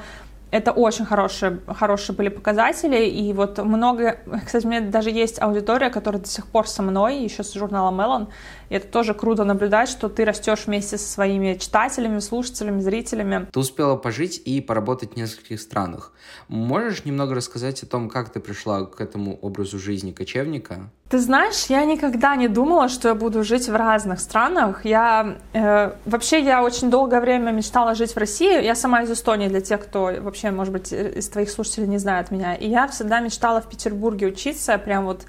[0.53, 5.89] это очень хорошие, хорошие были показатели, и вот много, кстати, у меня даже есть аудитория,
[5.89, 8.27] которая до сих пор со мной, еще с журнала Melon,
[8.73, 13.47] и это тоже круто наблюдать, что ты растешь вместе со своими читателями, слушателями, зрителями.
[13.51, 16.11] Ты успела пожить и поработать в нескольких странах.
[16.47, 20.89] Можешь немного рассказать о том, как ты пришла к этому образу жизни кочевника?
[21.07, 24.83] Ты знаешь, я никогда не думала, что я буду жить в разных странах.
[24.83, 28.63] Я э, вообще я очень долгое время мечтала жить в России.
[28.63, 32.31] Я сама из Эстонии для тех, кто вообще, может быть, из твоих слушателей не знает
[32.31, 32.55] меня.
[32.55, 35.21] И я всегда мечтала в Петербурге учиться, прям вот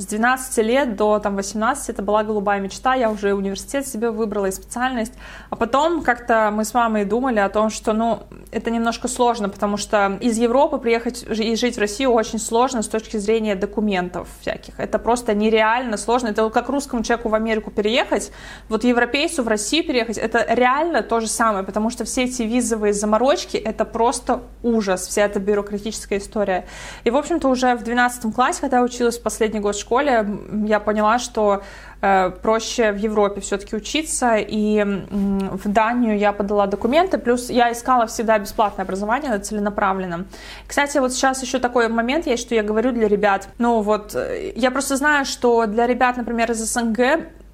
[0.00, 4.46] с 12 лет до там, 18 это была голубая мечта, я уже университет себе выбрала
[4.46, 5.12] и специальность.
[5.50, 9.76] А потом как-то мы с мамой думали о том, что ну, это немножко сложно, потому
[9.76, 14.80] что из Европы приехать и жить в Россию очень сложно с точки зрения документов всяких.
[14.80, 16.28] Это просто нереально сложно.
[16.28, 18.32] Это как русскому человеку в Америку переехать,
[18.70, 22.94] вот европейцу в Россию переехать, это реально то же самое, потому что все эти визовые
[22.94, 26.66] заморочки, это просто ужас, вся эта бюрократическая история.
[27.04, 30.24] И, в общем-то, уже в 12 классе, когда я училась последний год в школе
[30.66, 31.62] я поняла, что
[32.00, 38.06] э, проще в Европе все-таки учиться, и в Данию я подала документы, плюс я искала
[38.06, 40.26] всегда бесплатное образование, целенаправленно.
[40.68, 44.52] Кстати, вот сейчас еще такой момент есть, что я говорю для ребят, ну вот, э,
[44.54, 47.00] я просто знаю, что для ребят, например, из СНГ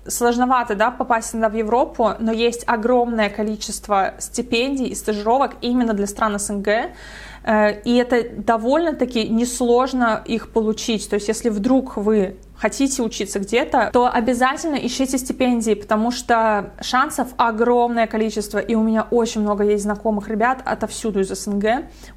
[0.08, 6.06] сложновато, да, попасть иногда в Европу, но есть огромное количество стипендий и стажировок именно для
[6.06, 6.68] стран СНГ,
[7.46, 11.08] Э, и это довольно-таки несложно их получить.
[11.08, 17.28] То есть если вдруг вы хотите учиться где-то, то обязательно ищите стипендии, потому что шансов
[17.36, 21.64] огромное количество, и у меня очень много есть знакомых ребят отовсюду из СНГ.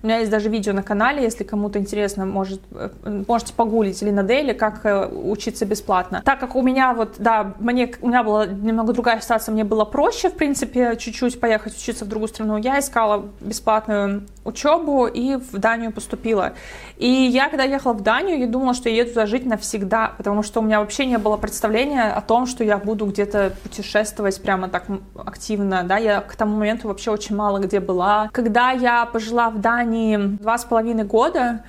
[0.02, 2.90] У меня есть даже видео на канале, если кому-то интересно, может, э,
[3.28, 6.22] можете погуглить или на Дейли, как э, учиться бесплатно.
[6.24, 9.86] Так как у меня вот, да, мне, у меня была немного другая ситуация, мне было
[9.86, 15.58] проще, в принципе, чуть-чуть поехать учиться в другую страну, я искала бесплатную учебу и в
[15.58, 16.54] Данию поступила.
[16.98, 20.44] И я, когда ехала в Данию, я думала, что я еду жить навсегда, потому потому
[20.44, 24.70] что у меня вообще не было представления о том, что я буду где-то путешествовать прямо
[24.70, 28.30] так активно, да, я к тому моменту вообще очень мало где была.
[28.32, 31.64] Когда я пожила в Дании два с половиной года,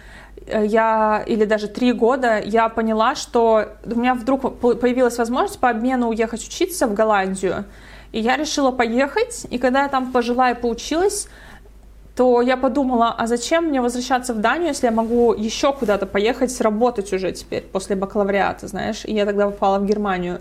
[0.47, 5.71] э, я, или даже три года, я поняла, что у меня вдруг появилась возможность по
[5.71, 7.65] обмену уехать учиться в Голландию.
[8.13, 11.29] И я решила поехать, и когда я там пожила и поучилась,
[12.21, 16.61] то я подумала, а зачем мне возвращаться в Данию, если я могу еще куда-то поехать
[16.61, 19.07] работать уже теперь после бакалавриата, знаешь?
[19.07, 20.41] И я тогда попала в Германию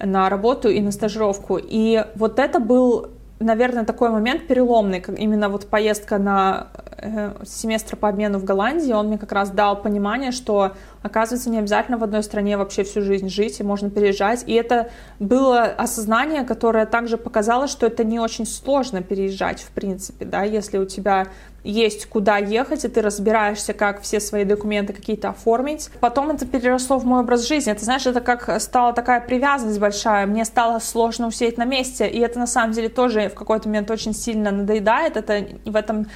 [0.00, 1.58] на работу и на стажировку.
[1.60, 3.08] И вот это был,
[3.40, 8.92] наверное, такой момент переломный, как именно вот поездка на э, семестр по обмену в Голландии,
[8.92, 13.02] он мне как раз дал понимание, что Оказывается, не обязательно в одной стране вообще всю
[13.02, 14.44] жизнь жить, и можно переезжать.
[14.46, 20.24] И это было осознание, которое также показало, что это не очень сложно переезжать, в принципе,
[20.24, 21.28] да, если у тебя
[21.64, 25.90] есть куда ехать, и ты разбираешься, как все свои документы какие-то оформить.
[26.00, 27.72] Потом это переросло в мой образ жизни.
[27.72, 30.26] Это, знаешь, это как стала такая привязанность большая.
[30.26, 33.90] Мне стало сложно усидеть на месте, и это на самом деле тоже в какой-то момент
[33.90, 35.16] очень сильно надоедает.
[35.16, 36.06] Это в этом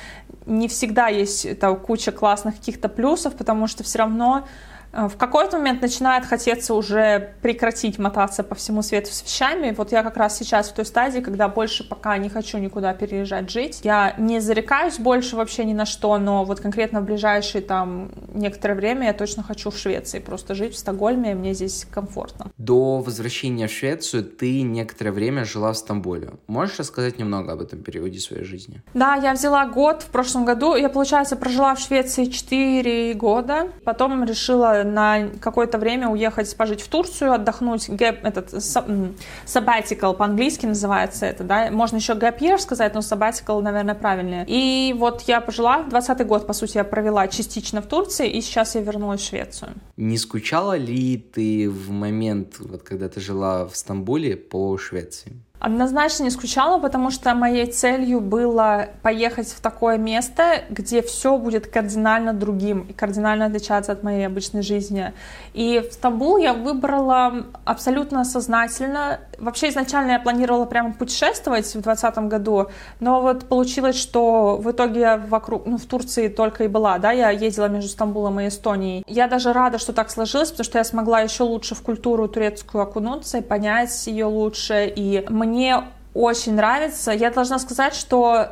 [0.46, 4.46] не всегда есть там, куча классных каких-то плюсов, потому что все равно
[4.92, 9.74] в какой-то момент начинает хотеться уже прекратить мотаться по всему свету с вещами.
[9.76, 13.50] Вот я как раз сейчас в той стадии, когда больше пока не хочу никуда переезжать
[13.50, 13.80] жить.
[13.82, 18.74] Я не зарекаюсь больше вообще ни на что, но вот конкретно в ближайшие там некоторое
[18.74, 22.50] время я точно хочу в Швеции просто жить в Стокгольме, мне здесь комфортно.
[22.58, 26.32] До возвращения в Швецию ты некоторое время жила в Стамбуле.
[26.46, 28.82] Можешь рассказать немного об этом периоде своей жизни?
[28.94, 30.74] Да, я взяла год в прошлом году.
[30.74, 33.68] Я, получается, прожила в Швеции 4 года.
[33.84, 41.26] Потом решила на какое-то время уехать пожить в Турцию, отдохнуть, gap, этот sabbatical по-английски называется
[41.26, 44.44] это, да, можно еще gap year сказать, но sabbatical, наверное, правильнее.
[44.48, 48.74] И вот я пожила, 20 год, по сути, я провела частично в Турции, и сейчас
[48.74, 49.70] я вернулась в Швецию.
[49.96, 55.32] Не скучала ли ты в момент, вот когда ты жила в Стамбуле, по Швеции?
[55.64, 61.68] Однозначно не скучала, потому что моей целью было поехать в такое место, где все будет
[61.68, 65.12] кардинально другим и кардинально отличаться от моей обычной жизни.
[65.54, 69.20] И в Стамбул я выбрала абсолютно сознательно.
[69.42, 72.68] Вообще изначально я планировала прямо путешествовать в 2020 году,
[73.00, 77.30] но вот получилось, что в итоге вокруг, ну, в Турции только и была, да, я
[77.30, 79.04] ездила между Стамбулом и Эстонией.
[79.06, 82.82] Я даже рада, что так сложилось, потому что я смогла еще лучше в культуру турецкую
[82.82, 85.82] окунуться и понять ее лучше, и мне
[86.14, 87.10] очень нравится.
[87.10, 88.48] Я должна сказать, что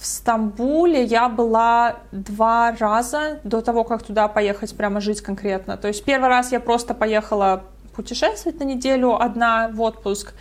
[0.00, 5.76] в Стамбуле я была два раза до того, как туда поехать прямо жить конкретно.
[5.76, 7.62] То есть первый раз я просто поехала
[7.94, 10.34] путешествовать на неделю одна в отпуск,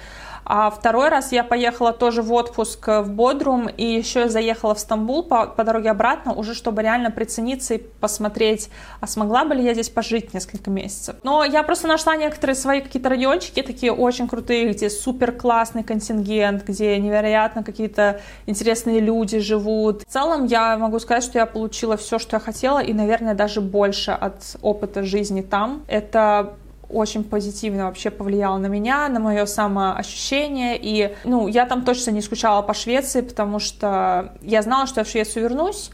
[0.46, 5.24] а второй раз я поехала тоже в отпуск в Бодрум и еще заехала в Стамбул
[5.24, 9.74] по, по дороге обратно, уже чтобы реально прицениться и посмотреть, а смогла бы ли я
[9.74, 11.16] здесь пожить несколько месяцев.
[11.24, 16.64] Но я просто нашла некоторые свои какие-то райончики, такие очень крутые, где супер классный контингент,
[16.66, 20.02] где невероятно какие-то интересные люди живут.
[20.04, 23.62] В целом я могу сказать, что я получила все, что я хотела, и, наверное, даже
[23.62, 25.84] больше от опыта жизни там.
[25.88, 26.56] Это
[26.94, 30.80] очень позитивно вообще повлияло на меня, на мое самоощущение.
[30.82, 35.04] И, ну, я там точно не скучала по Швеции, потому что я знала, что я
[35.04, 35.92] в Швецию вернусь,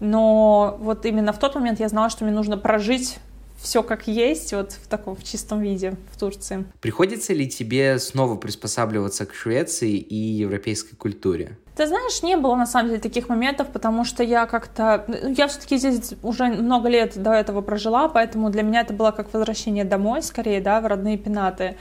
[0.00, 3.18] но вот именно в тот момент я знала, что мне нужно прожить
[3.62, 6.64] все как есть, вот в таком в чистом виде в Турции.
[6.80, 11.56] Приходится ли тебе снова приспосабливаться к Швеции и европейской культуре?
[11.74, 15.04] Ты знаешь, не было на самом деле таких моментов, потому что я как-то...
[15.06, 19.10] Ну, я все-таки здесь уже много лет до этого прожила, поэтому для меня это было
[19.10, 21.76] как возвращение домой, скорее, да, в родные пенаты.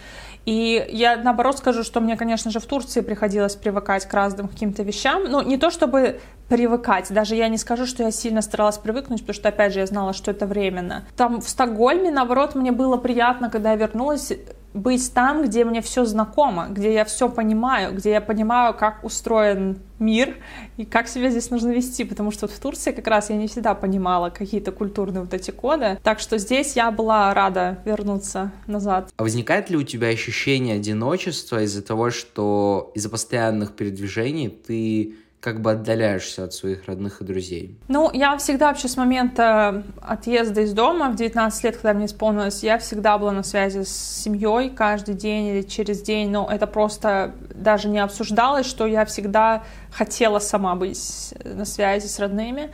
[0.46, 4.82] И я, наоборот, скажу, что мне, конечно же, в Турции приходилось привыкать к разным каким-то
[4.84, 5.26] вещам.
[5.26, 9.36] Ну, не то чтобы привыкать, даже я не скажу, что я сильно старалась привыкнуть, потому
[9.36, 11.06] что, опять же, я знала, что это временно.
[11.16, 14.34] Там в Стокгольме, наоборот, мне было приятно, когда я вернулась,
[14.74, 19.80] быть там, где мне все знакомо, где я все понимаю, где я понимаю, как устроен
[20.00, 20.38] мир
[20.78, 23.48] и как себя здесь нужно вести, потому что вот в Турции как раз я не
[23.48, 29.10] всегда понимала какие-то культурные вот эти коды, так что здесь я была рада вернуться назад.
[29.16, 35.60] А возникает ли у тебя ощущение одиночества из-за того, что из-за постоянных передвижений ты как
[35.60, 37.76] бы отдаляешься от своих родных и друзей?
[37.88, 42.64] Ну, я всегда вообще с момента отъезда из дома в 19 лет, когда мне исполнилось,
[42.64, 47.34] я всегда была на связи с семьей каждый день или через день, но это просто
[47.56, 52.70] даже не обсуждалось, что я всегда хотела сама быть на связи с родными.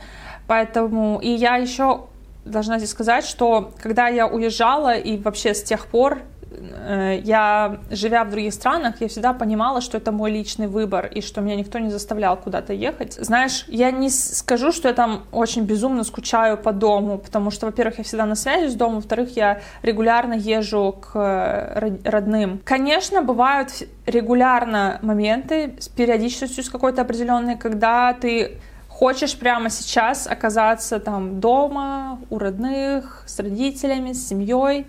[0.46, 2.06] Поэтому, и я еще
[2.44, 8.24] должна здесь сказать, что когда я уезжала и вообще с тех пор Э, я, живя
[8.24, 11.78] в других странах, я всегда понимала, что это мой личный выбор, и что меня никто
[11.78, 13.14] не заставлял куда-то ехать.
[13.14, 17.98] Знаешь, я не скажу, что я там очень безумно скучаю по дому, потому что, во-первых,
[17.98, 22.60] я всегда на связи с домом, во-вторых, я регулярно езжу к э, родным.
[22.64, 23.70] Конечно, бывают
[24.06, 28.58] регулярно моменты с периодичностью с какой-то определенной, когда ты
[28.88, 34.86] хочешь прямо сейчас оказаться там дома, у родных, с родителями, с семьей,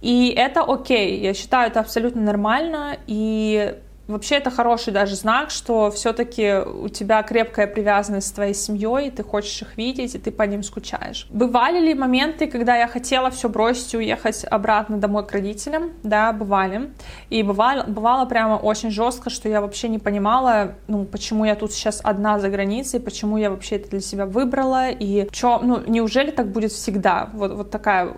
[0.00, 3.74] и это окей, я считаю, это абсолютно нормально, и
[4.08, 9.10] Вообще это хороший даже знак, что все-таки у тебя крепкая привязанность с твоей семьей, и
[9.10, 11.26] ты хочешь их видеть, и ты по ним скучаешь.
[11.28, 15.92] Бывали ли моменты, когда я хотела все бросить и уехать обратно домой к родителям?
[16.02, 16.90] Да, бывали.
[17.28, 21.72] И бывало, бывало прямо очень жестко, что я вообще не понимала, ну, почему я тут
[21.72, 26.30] сейчас одна за границей, почему я вообще это для себя выбрала, и что, ну, неужели
[26.30, 27.28] так будет всегда?
[27.34, 28.14] Вот, вот такая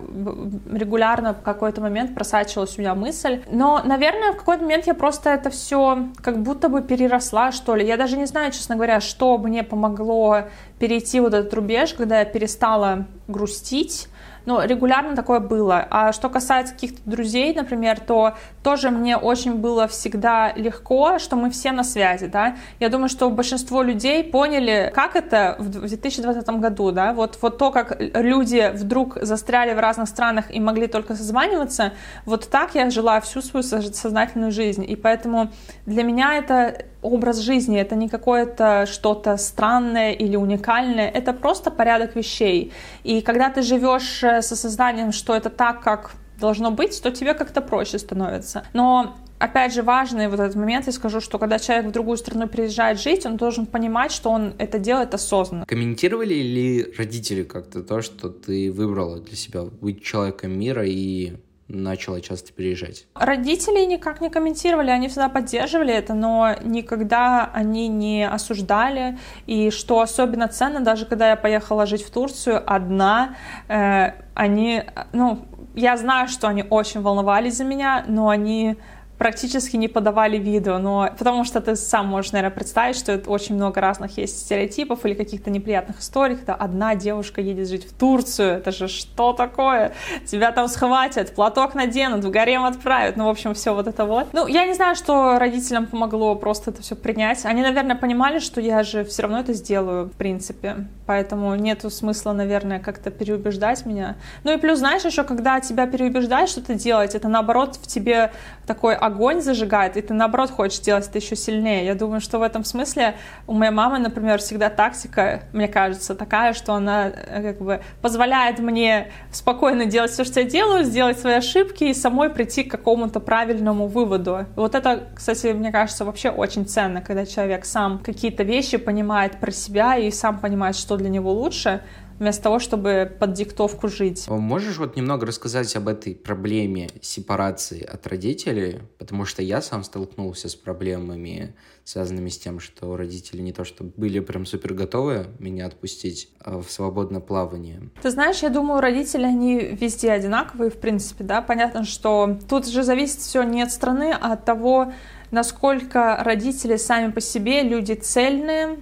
[0.71, 3.41] регулярно в какой-то момент просачивалась у меня мысль.
[3.51, 5.80] Но, наверное, в какой-то момент я просто это все
[6.21, 7.85] как будто бы переросла, что ли.
[7.85, 10.43] Я даже не знаю, честно говоря, что мне помогло
[10.79, 14.07] перейти вот этот рубеж, когда я перестала грустить,
[14.45, 15.85] но регулярно такое было.
[15.89, 21.49] А что касается каких-то друзей, например, то тоже мне очень было всегда легко, что мы
[21.49, 22.55] все на связи, да.
[22.79, 27.71] Я думаю, что большинство людей поняли, как это в 2020 году, да, вот, вот то,
[27.71, 31.93] как люди вдруг застряли в разных странах и могли только созваниваться,
[32.25, 34.85] вот так я жила всю свою сознательную жизнь.
[34.87, 35.51] И поэтому
[35.85, 42.15] для меня это образ жизни, это не какое-то что-то странное или уникальное, это просто порядок
[42.15, 42.71] вещей.
[43.03, 47.61] И когда ты живешь с осознанием, что это так, как должно быть, то тебе как-то
[47.61, 48.63] проще становится.
[48.73, 52.47] Но опять же, важный вот этот момент, я скажу, что когда человек в другую страну
[52.47, 55.65] приезжает жить, он должен понимать, что он это делает осознанно.
[55.65, 61.33] Комментировали ли родители как-то то, что ты выбрала для себя быть человеком мира и
[61.71, 63.07] начала часто переезжать?
[63.15, 69.17] Родители никак не комментировали, они всегда поддерживали это, но никогда они не осуждали.
[69.47, 73.35] И что особенно ценно, даже когда я поехала жить в Турцию одна,
[73.67, 78.77] э, они, ну, я знаю, что они очень волновались за меня, но они
[79.21, 83.53] практически не подавали видео, но потому что ты сам можешь, наверное, представить, что это очень
[83.53, 88.57] много разных есть стереотипов или каких-то неприятных историй, когда одна девушка едет жить в Турцию,
[88.57, 89.93] это же что такое?
[90.25, 94.29] Тебя там схватят, платок наденут, в гарем отправят, ну, в общем, все вот это вот.
[94.33, 97.45] Ну, я не знаю, что родителям помогло просто это все принять.
[97.45, 102.31] Они, наверное, понимали, что я же все равно это сделаю, в принципе, поэтому нету смысла,
[102.31, 104.15] наверное, как-то переубеждать меня.
[104.43, 108.31] Ну и плюс, знаешь, еще когда тебя переубеждают что-то делать, это наоборот в тебе
[108.65, 111.85] такой огонь зажигает, и ты наоборот хочешь делать это еще сильнее.
[111.85, 113.15] Я думаю, что в этом смысле
[113.47, 118.59] у моей мамы, например, всегда тактика, мне кажется, такая, что она э, как бы позволяет
[118.59, 123.19] мне спокойно делать все, что я делаю, сделать свои ошибки и самой прийти к какому-то
[123.19, 124.45] правильному выводу.
[124.55, 129.51] Вот это, кстати, мне кажется, вообще очень ценно, когда человек сам какие-то вещи понимает про
[129.51, 131.81] себя и сам понимает, что для него лучше,
[132.21, 134.27] вместо того, чтобы под диктовку жить.
[134.29, 138.81] Можешь вот немного рассказать об этой проблеме сепарации от родителей?
[138.99, 143.83] Потому что я сам столкнулся с проблемами, связанными с тем, что родители не то что
[143.83, 147.89] были прям супер готовы меня отпустить а в свободное плавание.
[148.03, 152.83] Ты знаешь, я думаю, родители, они везде одинаковые, в принципе, да, понятно, что тут же
[152.83, 154.93] зависит все не от страны, а от того,
[155.31, 158.77] насколько родители сами по себе люди цельные,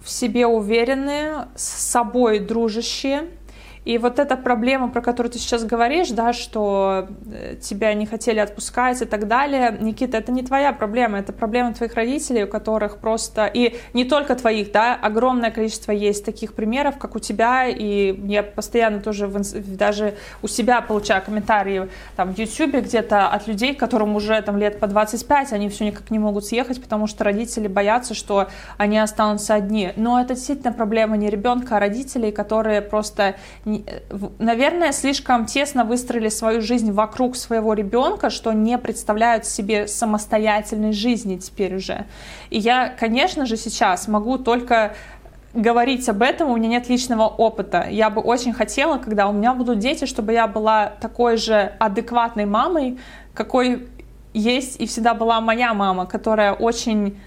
[0.00, 3.30] в себе уверенные, с собой дружащие,
[3.88, 8.38] и вот эта проблема, про которую ты сейчас говоришь, да, что э, тебя не хотели
[8.38, 12.98] отпускать и так далее, Никита, это не твоя проблема, это проблема твоих родителей, у которых
[12.98, 18.14] просто, и не только твоих, да, огромное количество есть таких примеров, как у тебя, и
[18.26, 23.74] я постоянно тоже в, даже у себя получаю комментарии там в YouTube где-то от людей,
[23.74, 27.68] которым уже там лет по 25, они все никак не могут съехать, потому что родители
[27.68, 29.94] боятся, что они останутся одни.
[29.96, 33.36] Но это действительно проблема не ребенка, а родителей, которые просто
[34.38, 41.36] наверное, слишком тесно выстроили свою жизнь вокруг своего ребенка, что не представляют себе самостоятельной жизни
[41.36, 42.06] теперь уже.
[42.50, 44.94] И я, конечно же, сейчас могу только
[45.54, 47.86] говорить об этом, у меня нет личного опыта.
[47.90, 52.46] Я бы очень хотела, когда у меня будут дети, чтобы я была такой же адекватной
[52.46, 52.98] мамой,
[53.34, 53.88] какой
[54.34, 57.18] есть и всегда была моя мама, которая очень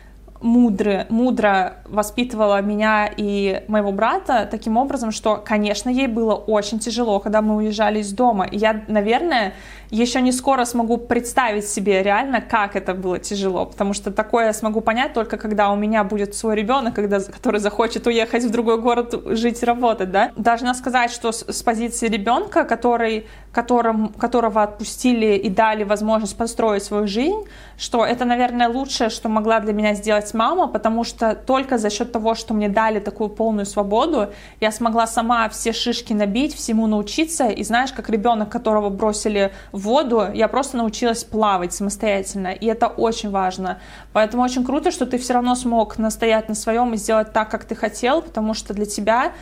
[0.41, 7.19] мудро, мудро воспитывала меня и моего брата таким образом, что, конечно, ей было очень тяжело,
[7.19, 8.45] когда мы уезжали из дома.
[8.45, 9.53] И я, наверное,
[9.91, 14.53] еще не скоро смогу представить себе реально, как это было тяжело, потому что такое я
[14.53, 18.79] смогу понять только когда у меня будет свой ребенок, когда, который захочет уехать в другой
[18.79, 20.31] город жить работать, да.
[20.37, 26.83] Должна сказать, что с, с позиции ребенка, который, которым, которого отпустили и дали возможность построить
[26.83, 27.43] свою жизнь,
[27.77, 32.13] что это, наверное, лучшее, что могла для меня сделать мама, потому что только за счет
[32.13, 34.29] того, что мне дали такую полную свободу,
[34.61, 39.80] я смогла сама все шишки набить, всему научиться, и знаешь, как ребенок, которого бросили в
[39.82, 43.79] воду, я просто научилась плавать самостоятельно, и это очень важно.
[44.13, 47.65] Поэтому очень круто, что ты все равно смог настоять на своем и сделать так, как
[47.65, 49.34] ты хотел, потому что для тебя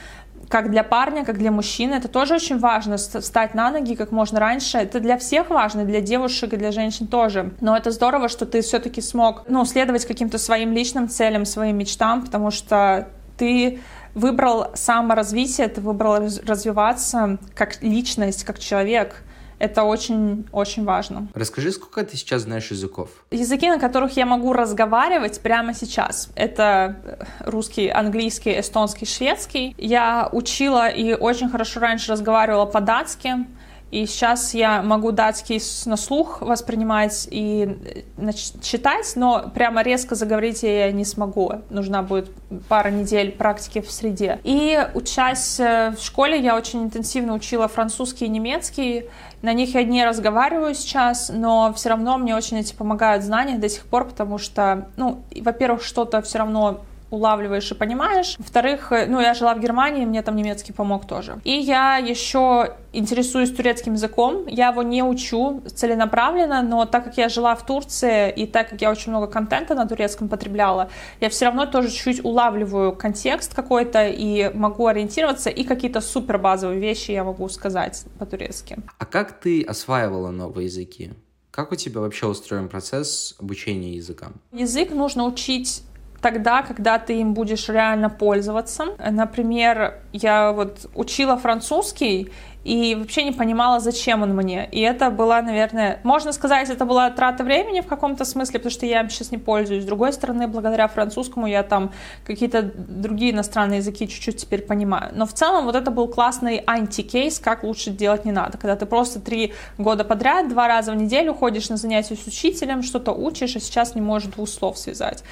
[0.49, 4.39] как для парня, как для мужчины, это тоже очень важно, встать на ноги как можно
[4.39, 4.79] раньше.
[4.79, 7.51] Это для всех важно, для девушек и для женщин тоже.
[7.61, 12.23] Но это здорово, что ты все-таки смог, ну, следовать каким-то своим личным целям, своим мечтам,
[12.23, 13.79] потому что ты
[14.15, 19.23] выбрал саморазвитие, ты выбрал развиваться как личность, как человек.
[19.59, 21.27] Это очень-очень важно.
[21.33, 23.09] Расскажи, сколько ты сейчас знаешь языков?
[23.29, 29.75] Языки, на которых я могу разговаривать прямо сейчас, это э, русский, английский, эстонский, шведский.
[29.77, 33.45] Я учила и очень хорошо раньше разговаривала по-датски.
[33.91, 40.61] И сейчас я могу датский на слух воспринимать и значит, читать, но прямо резко заговорить
[40.61, 41.53] я не смогу.
[41.71, 42.29] Нужна будет
[42.67, 44.39] пара недель практики в среде.
[44.43, 49.05] И учась э, в школе, я очень интенсивно учила французский и немецкий.
[49.41, 53.69] На них я не разговариваю сейчас, но все равно мне очень эти помогают знания до
[53.69, 58.35] сих пор, потому что, ну, во-первых, что-то все равно улавливаешь и понимаешь.
[58.37, 61.39] Во-вторых, э, ну, я жила в Германии, мне там немецкий помог тоже.
[61.43, 64.47] И я еще интересуюсь турецким языком.
[64.47, 68.81] Я его не учу целенаправленно, но так как я жила в Турции и так как
[68.81, 70.89] я очень много контента на турецком потребляла,
[71.19, 76.79] я все равно тоже чуть-чуть улавливаю контекст какой-то и могу ориентироваться, и какие-то супер базовые
[76.79, 78.77] вещи я могу сказать по-турецки.
[78.97, 81.11] А как ты осваивала новые языки?
[81.51, 84.35] Как у тебя вообще устроен процесс обучения языкам?
[84.51, 85.83] Язык нужно учить
[86.21, 88.95] тогда, когда ты им будешь реально пользоваться.
[88.99, 92.31] Например, я вот учила французский,
[92.63, 94.67] и вообще не понимала, зачем он мне.
[94.71, 98.85] И это была, наверное, можно сказать, это была трата времени в каком-то смысле, потому что
[98.85, 99.83] я им сейчас не пользуюсь.
[99.83, 101.91] С другой стороны, благодаря французскому я там
[102.25, 105.11] какие-то другие иностранные языки чуть-чуть теперь понимаю.
[105.15, 108.57] Но в целом вот это был классный антикейс, как лучше делать не надо.
[108.57, 112.83] Когда ты просто три года подряд, два раза в неделю ходишь на занятия с учителем,
[112.83, 115.23] что-то учишь, а сейчас не можешь двух слов связать.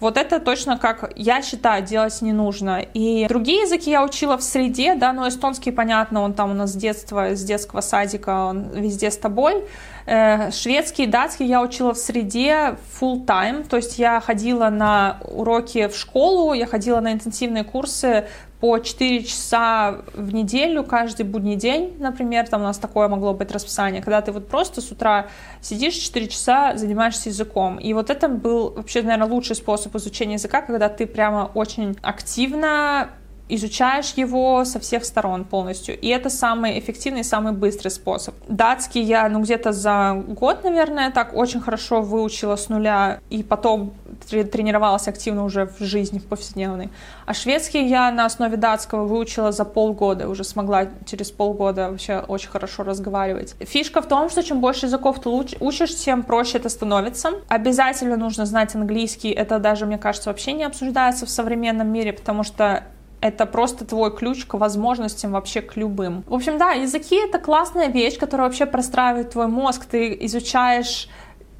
[0.00, 2.80] Вот это точно как я считаю, делать не нужно.
[2.80, 6.71] И другие языки я учила в среде, да, но эстонский, понятно, он там у нас
[6.72, 9.64] с детства, с детского садика, он везде с тобой.
[10.06, 15.18] Э, шведский и датский я учила в среде full time, то есть я ходила на
[15.30, 18.26] уроки в школу, я ходила на интенсивные курсы
[18.62, 23.50] по 4 часа в неделю каждый будний день, например, там у нас такое могло быть
[23.50, 25.26] расписание, когда ты вот просто с утра
[25.60, 27.78] сидишь 4 часа, занимаешься языком.
[27.78, 33.10] И вот это был вообще, наверное, лучший способ изучения языка, когда ты прямо очень активно
[33.54, 35.98] изучаешь его со всех сторон полностью.
[35.98, 38.34] И это самый эффективный, самый быстрый способ.
[38.48, 43.92] Датский я, ну, где-то за год, наверное, так очень хорошо выучила с нуля, и потом
[44.30, 46.90] тренировалась активно уже в жизни, в повседневной.
[47.26, 52.48] А шведский я на основе датского выучила за полгода, уже смогла через полгода вообще очень
[52.48, 53.54] хорошо разговаривать.
[53.60, 57.30] Фишка в том, что чем больше языков ты учишь, тем проще это становится.
[57.48, 62.42] Обязательно нужно знать английский, это даже, мне кажется, вообще не обсуждается в современном мире, потому
[62.44, 62.84] что
[63.22, 66.24] это просто твой ключ к возможностям вообще к любым.
[66.26, 69.86] В общем, да, языки— это классная вещь, которая вообще простраивает твой мозг.
[69.86, 71.08] Ты изучаешь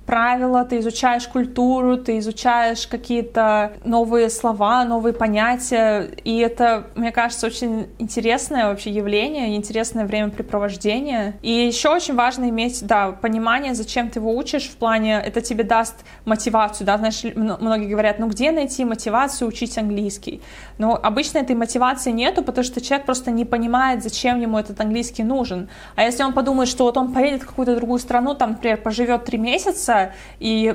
[0.07, 7.46] правила, ты изучаешь культуру, ты изучаешь какие-то новые слова, новые понятия, и это, мне кажется,
[7.46, 11.34] очень интересное вообще явление, интересное времяпрепровождение.
[11.42, 15.64] И еще очень важно иметь, да, понимание, зачем ты его учишь, в плане, это тебе
[15.64, 20.42] даст мотивацию, да, знаешь, многие говорят, ну где найти мотивацию учить английский?
[20.78, 25.22] Но обычно этой мотивации нету, потому что человек просто не понимает, зачем ему этот английский
[25.22, 25.68] нужен.
[25.96, 29.24] А если он подумает, что вот он поедет в какую-то другую страну, там, например, поживет
[29.24, 29.91] три месяца,
[30.40, 30.74] и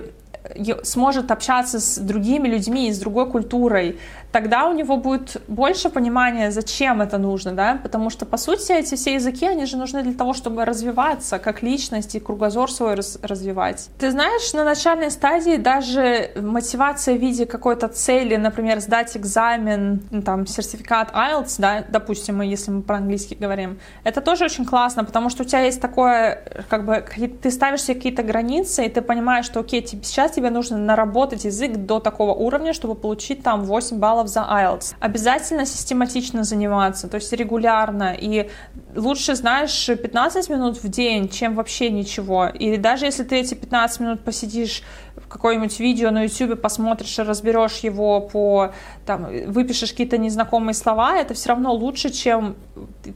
[0.84, 4.00] сможет общаться с другими людьми, с другой культурой,
[4.32, 8.96] тогда у него будет больше понимания, зачем это нужно, да, потому что, по сути, эти
[8.96, 13.20] все языки, они же нужны для того, чтобы развиваться как личность и кругозор свой раз
[13.22, 13.90] развивать.
[14.00, 20.22] Ты знаешь, на начальной стадии даже мотивация в виде какой-то цели, например, сдать экзамен, ну,
[20.22, 25.30] там, сертификат IELTS, да, допустим, если мы про английский говорим, это тоже очень классно, потому
[25.30, 27.04] что у тебя есть такое, как бы,
[27.42, 31.78] ты ставишь себе какие-то границы, и ты понимаешь, что, окей, сейчас тебе нужно наработать язык
[31.78, 34.96] до такого уровня, чтобы получить там 8 баллов баллов за IELTS.
[35.00, 38.16] Обязательно систематично заниматься, то есть регулярно.
[38.20, 38.50] И
[38.96, 42.48] лучше, знаешь, 15 минут в день, чем вообще ничего.
[42.48, 44.84] И даже если ты эти 15 минут посидишь
[45.30, 48.72] какое-нибудь видео на YouTube, посмотришь и разберешь его по,
[49.06, 52.56] там, выпишешь какие-то незнакомые слова, это все равно лучше, чем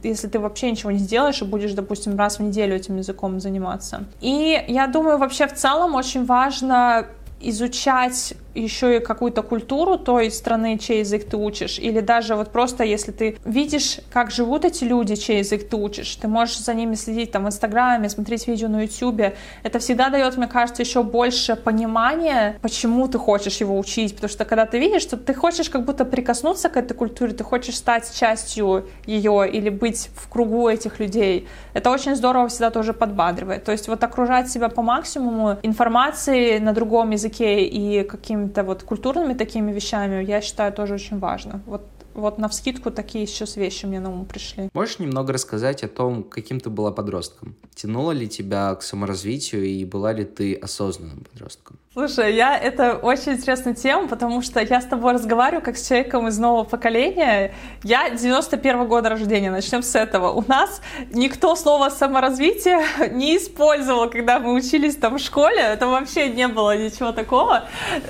[0.02, 4.04] если ты вообще ничего не сделаешь и будешь, допустим, раз в неделю этим языком заниматься.
[4.20, 7.06] И я думаю, вообще в целом очень важно
[7.40, 12.84] изучать еще и какую-то культуру той страны, чей язык ты учишь, или даже вот просто
[12.84, 16.94] если ты видишь, как живут эти люди, чей язык ты учишь, ты можешь за ними
[16.94, 21.56] следить там в Инстаграме, смотреть видео на Ютубе, это всегда дает, мне кажется, еще больше
[21.56, 25.84] понимания, почему ты хочешь его учить, потому что когда ты видишь, что ты хочешь как
[25.84, 31.00] будто прикоснуться к этой культуре, ты хочешь стать частью ее или быть в кругу этих
[31.00, 36.58] людей, это очень здорово всегда тоже подбадривает, то есть вот окружать себя по максимуму информацией
[36.60, 41.60] на другом языке и каким какими-то вот культурными такими вещами, я считаю, тоже очень важно.
[41.66, 41.82] Вот
[42.14, 44.68] вот на вскидку такие сейчас вещи мне на ум пришли.
[44.74, 47.54] Можешь немного рассказать о том, каким ты была подростком?
[47.74, 51.78] Тянуло ли тебя к саморазвитию и была ли ты осознанным подростком?
[51.94, 56.26] Слушай, я это очень интересная тема, потому что я с тобой разговариваю как с человеком
[56.26, 57.54] из нового поколения.
[57.82, 60.30] Я 91 -го года рождения, начнем с этого.
[60.32, 60.80] У нас
[61.12, 65.58] никто слово саморазвитие не использовал, когда мы учились там в школе.
[65.58, 67.64] Это вообще не было ничего такого.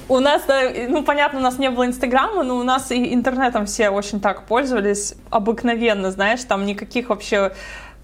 [0.08, 0.42] У нас,
[0.88, 4.46] ну понятно, у нас не было Инстаграма, но у нас и интернетом все очень так
[4.46, 7.52] пользовались обыкновенно, знаешь, там никаких вообще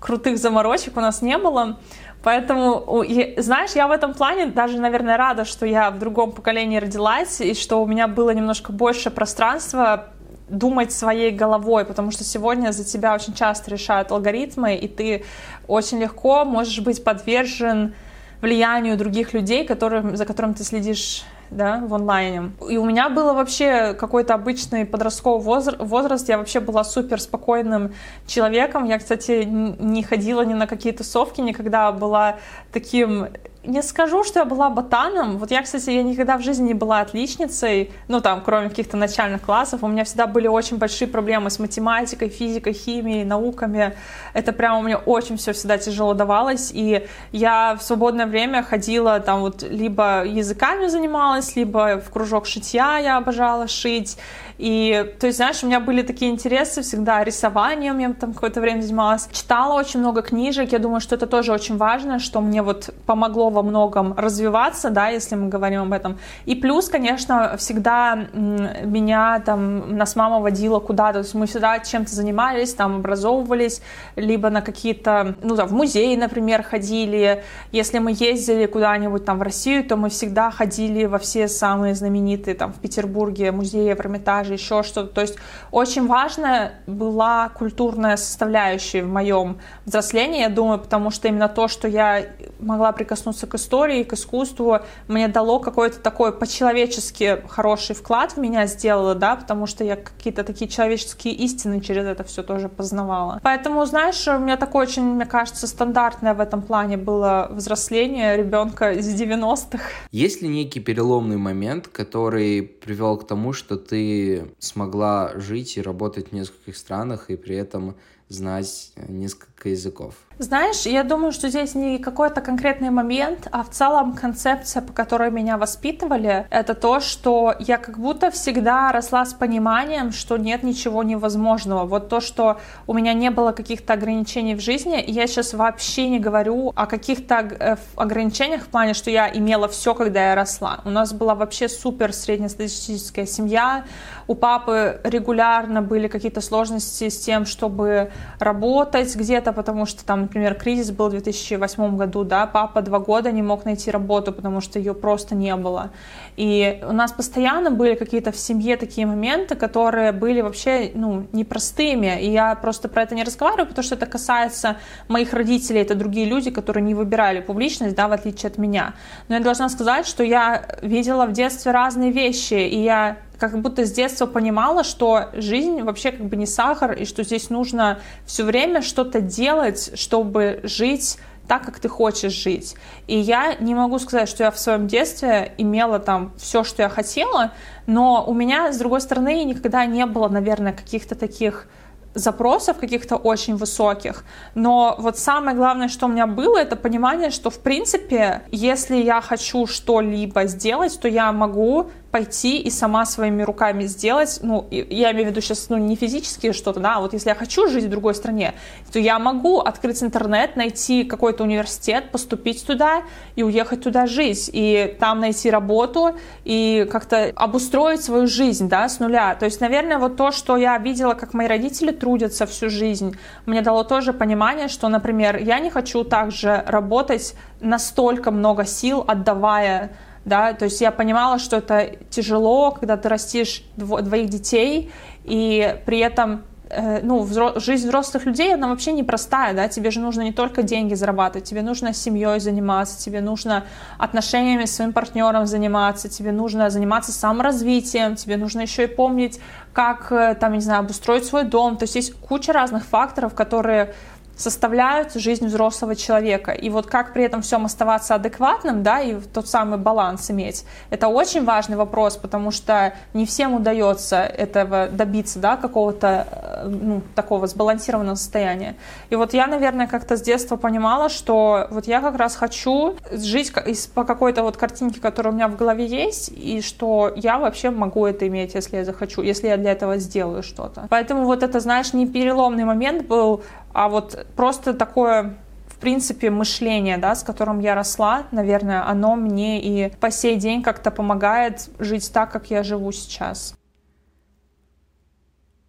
[0.00, 1.78] крутых заморочек у нас не было.
[2.22, 3.04] Поэтому,
[3.36, 7.54] знаешь, я в этом плане даже, наверное, рада, что я в другом поколении родилась, и
[7.54, 10.08] что у меня было немножко больше пространства
[10.48, 15.24] думать своей головой, потому что сегодня за тебя очень часто решают алгоритмы, и ты
[15.66, 17.94] очень легко можешь быть подвержен
[18.40, 22.52] влиянию других людей, которым, за которым ты следишь да, в онлайне.
[22.68, 25.42] И у меня было вообще какой-то обычный подростковый
[25.78, 27.94] возраст, я вообще была супер спокойным
[28.26, 28.84] человеком.
[28.84, 32.36] Я, кстати, не ходила ни на какие тусовки, никогда была
[32.72, 33.28] таким
[33.68, 35.36] не скажу, что я была ботаном.
[35.36, 39.42] Вот я, кстати, я никогда в жизни не была отличницей, ну там, кроме каких-то начальных
[39.42, 39.82] классов.
[39.82, 43.94] У меня всегда были очень большие проблемы с математикой, физикой, химией, науками.
[44.32, 46.70] Это прямо мне очень все всегда тяжело давалось.
[46.72, 52.98] И я в свободное время ходила там вот либо языками занималась, либо в кружок шитья
[52.98, 54.16] я обожала шить.
[54.58, 58.82] И, то есть, знаешь, у меня были такие интересы всегда, рисованием я там какое-то время
[58.82, 59.28] занималась.
[59.32, 63.50] Читала очень много книжек, я думаю, что это тоже очень важно, что мне вот помогло
[63.50, 66.18] во многом развиваться, да, если мы говорим об этом.
[66.44, 72.14] И плюс, конечно, всегда меня там нас мама водила куда-то, то есть мы всегда чем-то
[72.14, 73.80] занимались, там образовывались,
[74.16, 77.44] либо на какие-то, ну да, в музей, например, ходили.
[77.70, 82.54] Если мы ездили куда-нибудь там в Россию, то мы всегда ходили во все самые знаменитые
[82.54, 85.12] там в Петербурге музеи, в Эрмитаже, даже еще что-то.
[85.12, 85.36] То есть
[85.70, 91.88] очень важная была культурная составляющая в моем взрослении, я думаю, потому что именно то, что
[91.88, 92.24] я
[92.58, 94.78] могла прикоснуться к истории, к искусству,
[95.08, 100.44] мне дало какой-то такой по-человечески хороший вклад в меня сделало, да, потому что я какие-то
[100.44, 103.40] такие человеческие истины через это все тоже познавала.
[103.42, 108.92] Поэтому, знаешь, у меня такое очень, мне кажется, стандартное в этом плане было взросление ребенка
[108.92, 109.82] из 90-х.
[110.10, 116.28] Есть ли некий переломный момент, который привел к тому, что ты смогла жить и работать
[116.28, 117.96] в нескольких странах и при этом
[118.28, 120.14] знать несколько языков?
[120.40, 125.32] Знаешь, я думаю, что здесь не какой-то конкретный момент, а в целом концепция, по которой
[125.32, 131.02] меня воспитывали, это то, что я как будто всегда росла с пониманием, что нет ничего
[131.02, 131.86] невозможного.
[131.86, 136.20] Вот то, что у меня не было каких-то ограничений в жизни, я сейчас вообще не
[136.20, 140.82] говорю о каких-то э, ограничениях в плане, что я имела все, когда я росла.
[140.84, 143.84] У нас была вообще супер среднестатистическая семья,
[144.28, 150.54] у папы регулярно были какие-то сложности с тем, чтобы работать где-то, потому что там например,
[150.54, 154.78] кризис был в 2008 году, да, папа два года не мог найти работу, потому что
[154.78, 155.90] ее просто не было.
[156.36, 162.20] И у нас постоянно были какие-то в семье такие моменты, которые были вообще, ну, непростыми,
[162.22, 164.76] и я просто про это не разговариваю, потому что это касается
[165.08, 168.94] моих родителей, это другие люди, которые не выбирали публичность, да, в отличие от меня.
[169.28, 173.86] Но я должна сказать, что я видела в детстве разные вещи, и я как будто
[173.86, 178.44] с детства понимала, что жизнь вообще как бы не сахар, и что здесь нужно все
[178.44, 182.76] время что-то делать, чтобы жить так, как ты хочешь жить.
[183.06, 186.88] И я не могу сказать, что я в своем детстве имела там все, что я
[186.88, 187.52] хотела,
[187.86, 191.68] но у меня, с другой стороны, никогда не было, наверное, каких-то таких
[192.14, 194.24] запросов каких-то очень высоких,
[194.54, 199.20] но вот самое главное, что у меня было, это понимание, что в принципе, если я
[199.20, 205.26] хочу что-либо сделать, то я могу пойти и сама своими руками сделать, ну, я имею
[205.26, 207.90] в виду сейчас, ну, не физически что-то, да, а вот если я хочу жить в
[207.90, 208.54] другой стране,
[208.90, 213.02] то я могу открыть интернет, найти какой-то университет, поступить туда
[213.36, 219.00] и уехать туда жить, и там найти работу, и как-то обустроить свою жизнь, да, с
[219.00, 219.34] нуля.
[219.34, 223.60] То есть, наверное, вот то, что я видела, как мои родители трудятся всю жизнь, мне
[223.60, 229.90] дало тоже понимание, что, например, я не хочу также работать настолько много сил, отдавая
[230.28, 234.90] да, то есть я понимала, что это тяжело, когда ты растишь дво, двоих детей,
[235.24, 240.00] и при этом э, ну, взро- жизнь взрослых людей, она вообще непростая, да, тебе же
[240.00, 243.64] нужно не только деньги зарабатывать, тебе нужно семьей заниматься, тебе нужно
[243.98, 249.40] отношениями с своим партнером заниматься, тебе нужно заниматься саморазвитием, тебе нужно еще и помнить,
[249.72, 253.94] как, э, там, не знаю, обустроить свой дом, то есть есть куча разных факторов, которые
[254.38, 256.52] составляют жизнь взрослого человека.
[256.52, 261.08] И вот как при этом всем оставаться адекватным, да, и тот самый баланс иметь, это
[261.08, 267.46] очень важный вопрос, потому что не всем удается этого добиться, да, какого-то, э, ну, такого
[267.48, 268.76] сбалансированного состояния.
[269.10, 273.52] И вот я, наверное, как-то с детства понимала, что вот я как раз хочу жить
[273.94, 278.06] по какой-то вот картинке, которая у меня в голове есть, и что я вообще могу
[278.06, 280.86] это иметь, если я захочу, если я для этого сделаю что-то.
[280.90, 285.38] Поэтому вот это, знаешь, не переломный момент был, а вот просто такое
[285.78, 290.60] в принципе, мышление, да, с которым я росла, наверное, оно мне и по сей день
[290.60, 293.54] как-то помогает жить так, как я живу сейчас.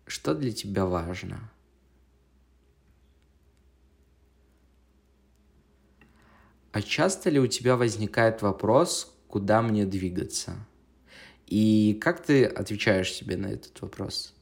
[0.08, 1.52] Что для тебя важно?
[6.72, 10.56] А часто ли у тебя возникает вопрос, куда мне двигаться?
[11.46, 14.34] И как ты отвечаешь себе на этот вопрос?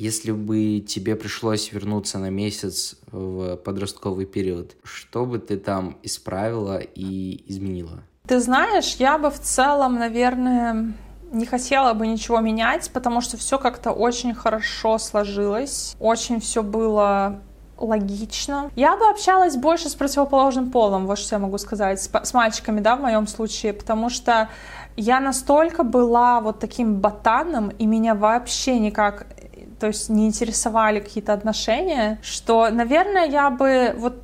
[0.00, 6.78] Если бы тебе пришлось вернуться на месяц в подростковый период, что бы ты там исправила
[6.78, 8.02] и изменила?
[8.26, 10.94] Ты знаешь, я бы в целом, наверное,
[11.32, 17.42] не хотела бы ничего менять, потому что все как-то очень хорошо сложилось, очень все было
[17.76, 18.70] логично.
[18.76, 22.80] Я бы общалась больше с противоположным полом, вот что я могу сказать, с, с мальчиками,
[22.80, 24.48] да, в моем случае, потому что
[24.96, 29.26] я настолько была вот таким ботаном, и меня вообще никак
[29.80, 34.14] то есть не интересовали какие-то отношения, что, наверное, я бы вот,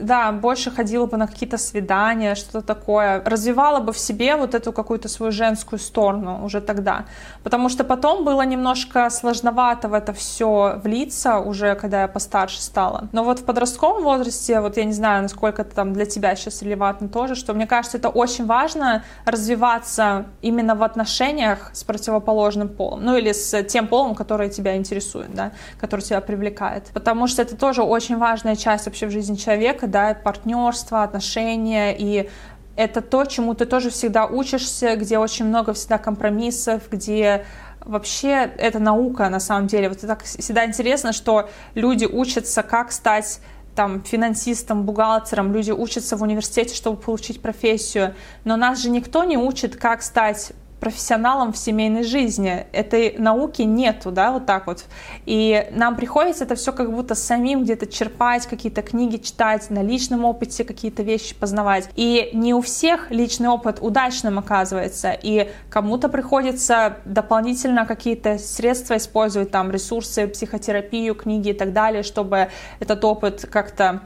[0.00, 4.72] да, больше ходила бы на какие-то свидания, что-то такое, развивала бы в себе вот эту
[4.72, 7.06] какую-то свою женскую сторону уже тогда,
[7.42, 13.08] потому что потом было немножко сложновато в это все влиться уже, когда я постарше стала.
[13.12, 16.62] Но вот в подростковом возрасте, вот я не знаю, насколько это там для тебя сейчас
[16.62, 23.04] релевантно тоже, что мне кажется, это очень важно развиваться именно в отношениях с противоположным полом,
[23.04, 26.84] ну или с тем полом, который тебя интересует интересует, да, который тебя привлекает.
[26.92, 32.28] Потому что это тоже очень важная часть вообще в жизни человека, да, партнерство, отношения и
[32.74, 37.44] это то, чему ты тоже всегда учишься, где очень много всегда компромиссов, где
[37.80, 39.90] вообще это наука на самом деле.
[39.90, 43.40] Вот это так всегда интересно, что люди учатся, как стать
[43.74, 48.14] там, финансистом, бухгалтером, люди учатся в университете, чтобы получить профессию,
[48.44, 50.52] но нас же никто не учит, как стать
[50.82, 52.66] профессионалом в семейной жизни.
[52.72, 54.84] Этой науки нету, да, вот так вот.
[55.26, 60.24] И нам приходится это все как будто самим где-то черпать, какие-то книги читать, на личном
[60.24, 61.88] опыте какие-то вещи познавать.
[61.94, 69.52] И не у всех личный опыт удачным оказывается, и кому-то приходится дополнительно какие-то средства использовать,
[69.52, 72.48] там, ресурсы, психотерапию, книги и так далее, чтобы
[72.80, 74.00] этот опыт как-то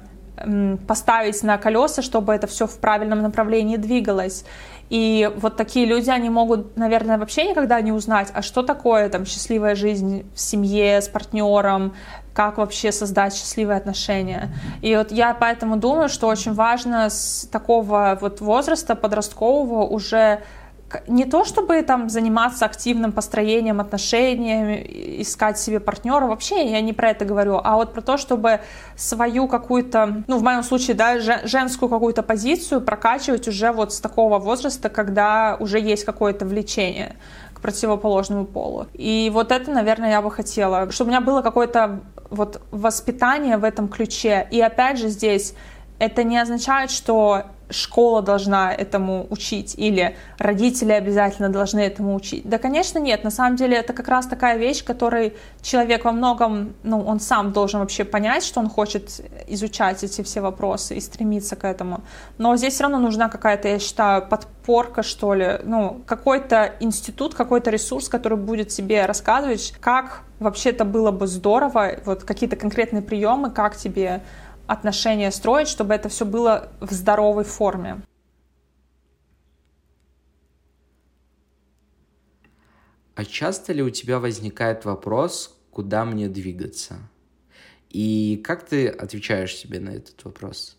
[0.86, 4.44] поставить на колеса, чтобы это все в правильном направлении двигалось.
[4.88, 9.26] И вот такие люди, они могут, наверное, вообще никогда не узнать, а что такое там
[9.26, 11.94] счастливая жизнь в семье, с партнером,
[12.32, 14.54] как вообще создать счастливые отношения.
[14.82, 20.42] И вот я поэтому думаю, что очень важно с такого вот возраста подросткового уже
[21.08, 27.10] не то чтобы там заниматься активным построением отношений, искать себе партнера, вообще я не про
[27.10, 28.60] это говорю, а вот про то, чтобы
[28.96, 34.38] свою какую-то, ну в моем случае, да, женскую какую-то позицию прокачивать уже вот с такого
[34.38, 37.16] возраста, когда уже есть какое-то влечение
[37.52, 38.86] к противоположному полу.
[38.92, 43.64] И вот это, наверное, я бы хотела, чтобы у меня было какое-то вот воспитание в
[43.64, 44.46] этом ключе.
[44.50, 45.54] И опять же здесь
[45.98, 52.48] это не означает, что школа должна этому учить или родители обязательно должны этому учить.
[52.48, 53.24] Да, конечно, нет.
[53.24, 57.52] На самом деле это как раз такая вещь, которой человек во многом, ну, он сам
[57.52, 62.02] должен вообще понять, что он хочет изучать эти все вопросы и стремиться к этому.
[62.38, 67.70] Но здесь все равно нужна какая-то, я считаю, подпорка, что ли, ну, какой-то институт, какой-то
[67.70, 73.50] ресурс, который будет тебе рассказывать, как вообще это было бы здорово, вот какие-то конкретные приемы,
[73.50, 74.22] как тебе
[74.66, 78.02] отношения строить, чтобы это все было в здоровой форме.
[83.14, 86.98] А часто ли у тебя возникает вопрос, куда мне двигаться?
[87.88, 90.76] И как ты отвечаешь себе на этот вопрос?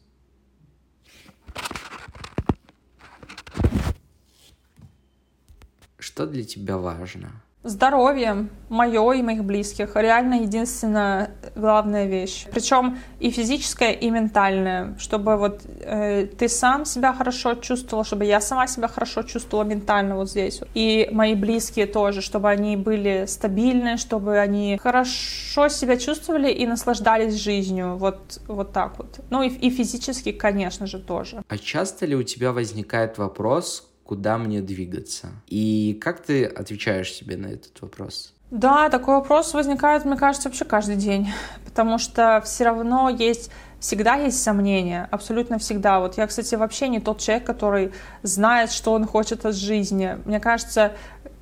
[5.98, 7.44] Что для тебя важно?
[7.68, 12.46] Здоровье мое и моих близких реально единственная главная вещь.
[12.52, 14.96] Причем и физическая, и ментальная.
[15.00, 20.16] Чтобы вот э, ты сам себя хорошо чувствовал, чтобы я сама себя хорошо чувствовала ментально
[20.16, 20.62] вот здесь.
[20.74, 27.36] И мои близкие тоже, чтобы они были стабильны, чтобы они хорошо себя чувствовали и наслаждались
[27.36, 27.98] жизнью.
[27.98, 29.20] Вот, вот так вот.
[29.30, 31.44] Ну и, и физически, конечно же, тоже.
[31.48, 35.28] А часто ли у тебя возникает вопрос, куда мне двигаться.
[35.48, 38.34] И как ты отвечаешь себе на этот вопрос?
[38.50, 41.28] Да, такой вопрос возникает, мне кажется, вообще каждый день,
[41.66, 46.00] потому что все равно есть всегда есть сомнения, абсолютно всегда.
[46.00, 47.92] Вот я, кстати, вообще не тот человек, который
[48.24, 50.18] знает, что он хочет от жизни.
[50.26, 50.94] Мне кажется,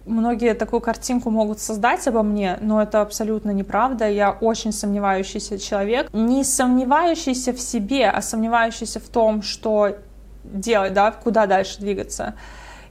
[0.06, 4.10] многие такую картинку могут создать обо мне, но это абсолютно неправда.
[4.10, 6.10] Я очень сомневающийся человек.
[6.14, 9.96] Не сомневающийся в себе, а сомневающийся в том, что
[10.54, 12.36] делать, да, куда дальше двигаться.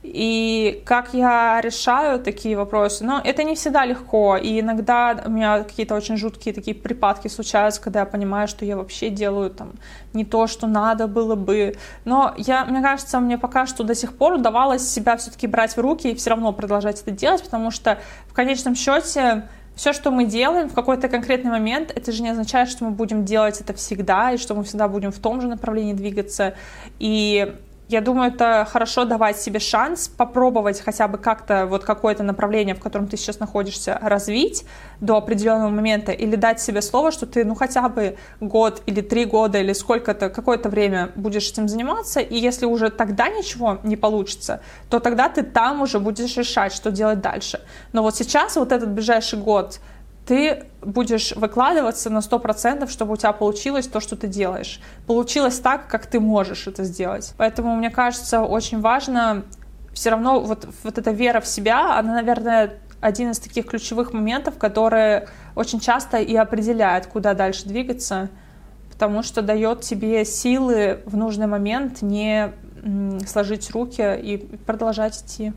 [0.05, 3.05] И как я решаю такие вопросы?
[3.05, 7.81] Ну, это не всегда легко, и иногда у меня какие-то очень жуткие такие припадки случаются,
[7.81, 9.73] когда я понимаю, что я вообще делаю там
[10.13, 11.77] не то, что надо было бы.
[12.05, 15.81] Но я, мне кажется, мне пока что до сих пор удавалось себя все-таки брать в
[15.81, 20.25] руки и все равно продолжать это делать, потому что в конечном счете все, что мы
[20.25, 24.33] делаем в какой-то конкретный момент, это же не означает, что мы будем делать это всегда,
[24.33, 26.55] и что мы всегда будем в том же направлении двигаться.
[26.99, 27.55] И
[27.89, 32.81] я думаю, это хорошо давать себе шанс попробовать хотя бы как-то вот какое-то направление, в
[32.81, 34.65] котором ты сейчас находишься, развить
[35.01, 39.27] до определенного момента или дать себе слово, что ты ну хотя бы год или три
[39.27, 44.61] года или сколько-то, какое-то время будешь этим заниматься, и если уже тогда ничего не получится,
[44.89, 47.61] то тогда ты там уже будешь решать, что делать дальше.
[47.93, 49.81] Но вот сейчас вот этот ближайший год
[50.27, 54.81] ты будешь выкладываться на 100%, чтобы у тебя получилось то, что ты делаешь.
[55.07, 57.35] Получилось так, как ты можешь это сделать.
[57.37, 59.45] Поэтому, мне кажется, очень важно
[59.93, 64.57] все равно вот, вот эта вера в себя, она, наверное, один из таких ключевых моментов,
[64.59, 68.31] которые очень часто и определяет, куда дальше двигаться,
[68.91, 72.53] потому что дает тебе силы в нужный момент не
[73.27, 75.53] сложить руки и продолжать идти.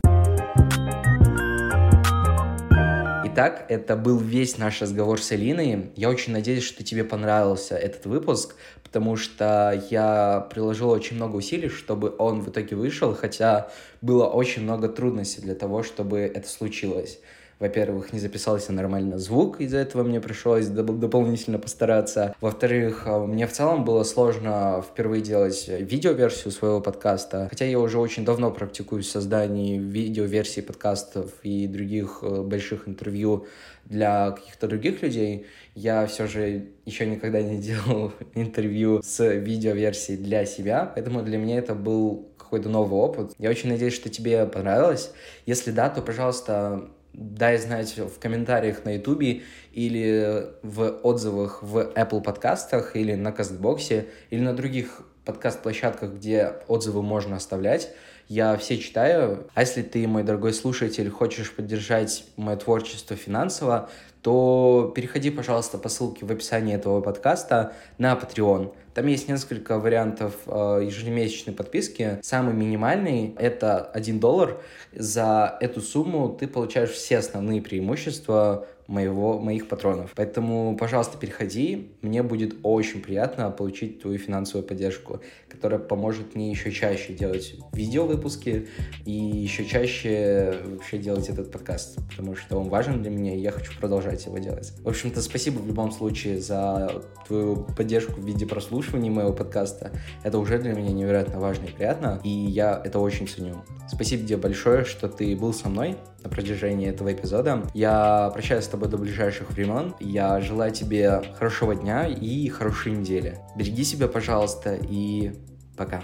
[3.38, 5.92] Итак, это был весь наш разговор с Элиной.
[5.94, 11.68] Я очень надеюсь, что тебе понравился этот выпуск, потому что я приложил очень много усилий,
[11.68, 13.70] чтобы он в итоге вышел, хотя
[14.00, 17.20] было очень много трудностей для того, чтобы это случилось
[17.58, 22.34] во-первых, не записался нормально звук, из-за этого мне пришлось доп- дополнительно постараться.
[22.40, 27.98] Во-вторых, а, мне в целом было сложно впервые делать видеоверсию своего подкаста, хотя я уже
[27.98, 33.46] очень давно практикую в создании видеоверсий подкастов и других э, больших интервью
[33.84, 35.46] для каких-то других людей.
[35.74, 41.58] Я все же еще никогда не делал интервью с видеоверсией для себя, поэтому для меня
[41.58, 43.32] это был какой-то новый опыт.
[43.38, 45.12] Я очень надеюсь, что тебе понравилось.
[45.44, 46.88] Если да, то, пожалуйста,
[47.18, 49.42] дай знать в комментариях на YouTube
[49.72, 57.02] или в отзывах в Apple подкастах или на Кастбоксе или на других подкаст-площадках, где отзывы
[57.02, 57.90] можно оставлять.
[58.28, 59.48] Я все читаю.
[59.54, 63.90] А если ты, мой дорогой слушатель, хочешь поддержать мое творчество финансово,
[64.22, 68.72] то переходи, пожалуйста, по ссылке в описании этого подкаста на Patreon.
[68.94, 72.18] Там есть несколько вариантов э, ежемесячной подписки.
[72.22, 74.60] Самый минимальный— это 1 доллар.
[74.92, 80.12] За эту сумму ты получаешь все основные преимущества моего, моих патронов.
[80.16, 81.92] Поэтому, пожалуйста, переходи.
[82.00, 88.68] Мне будет очень приятно получить твою финансовую поддержку, которая поможет мне еще чаще делать видео-выпуски
[89.04, 93.52] и еще чаще вообще делать этот подкаст, потому что он важен для меня, и я
[93.52, 94.72] хочу продолжать его делать.
[94.82, 96.90] В общем-то, спасибо в любом случае за
[97.26, 99.92] твою поддержку в виде прослушивания моего подкаста.
[100.22, 103.62] Это уже для меня невероятно важно и приятно, и я это очень ценю.
[103.86, 107.62] Спасибо тебе большое, что ты был со мной на протяжении этого эпизода.
[107.74, 109.94] Я прощаюсь с тобой до ближайших времен.
[110.00, 113.38] Я желаю тебе хорошего дня и хорошей недели.
[113.56, 115.32] Береги себя, пожалуйста, и
[115.76, 116.02] пока.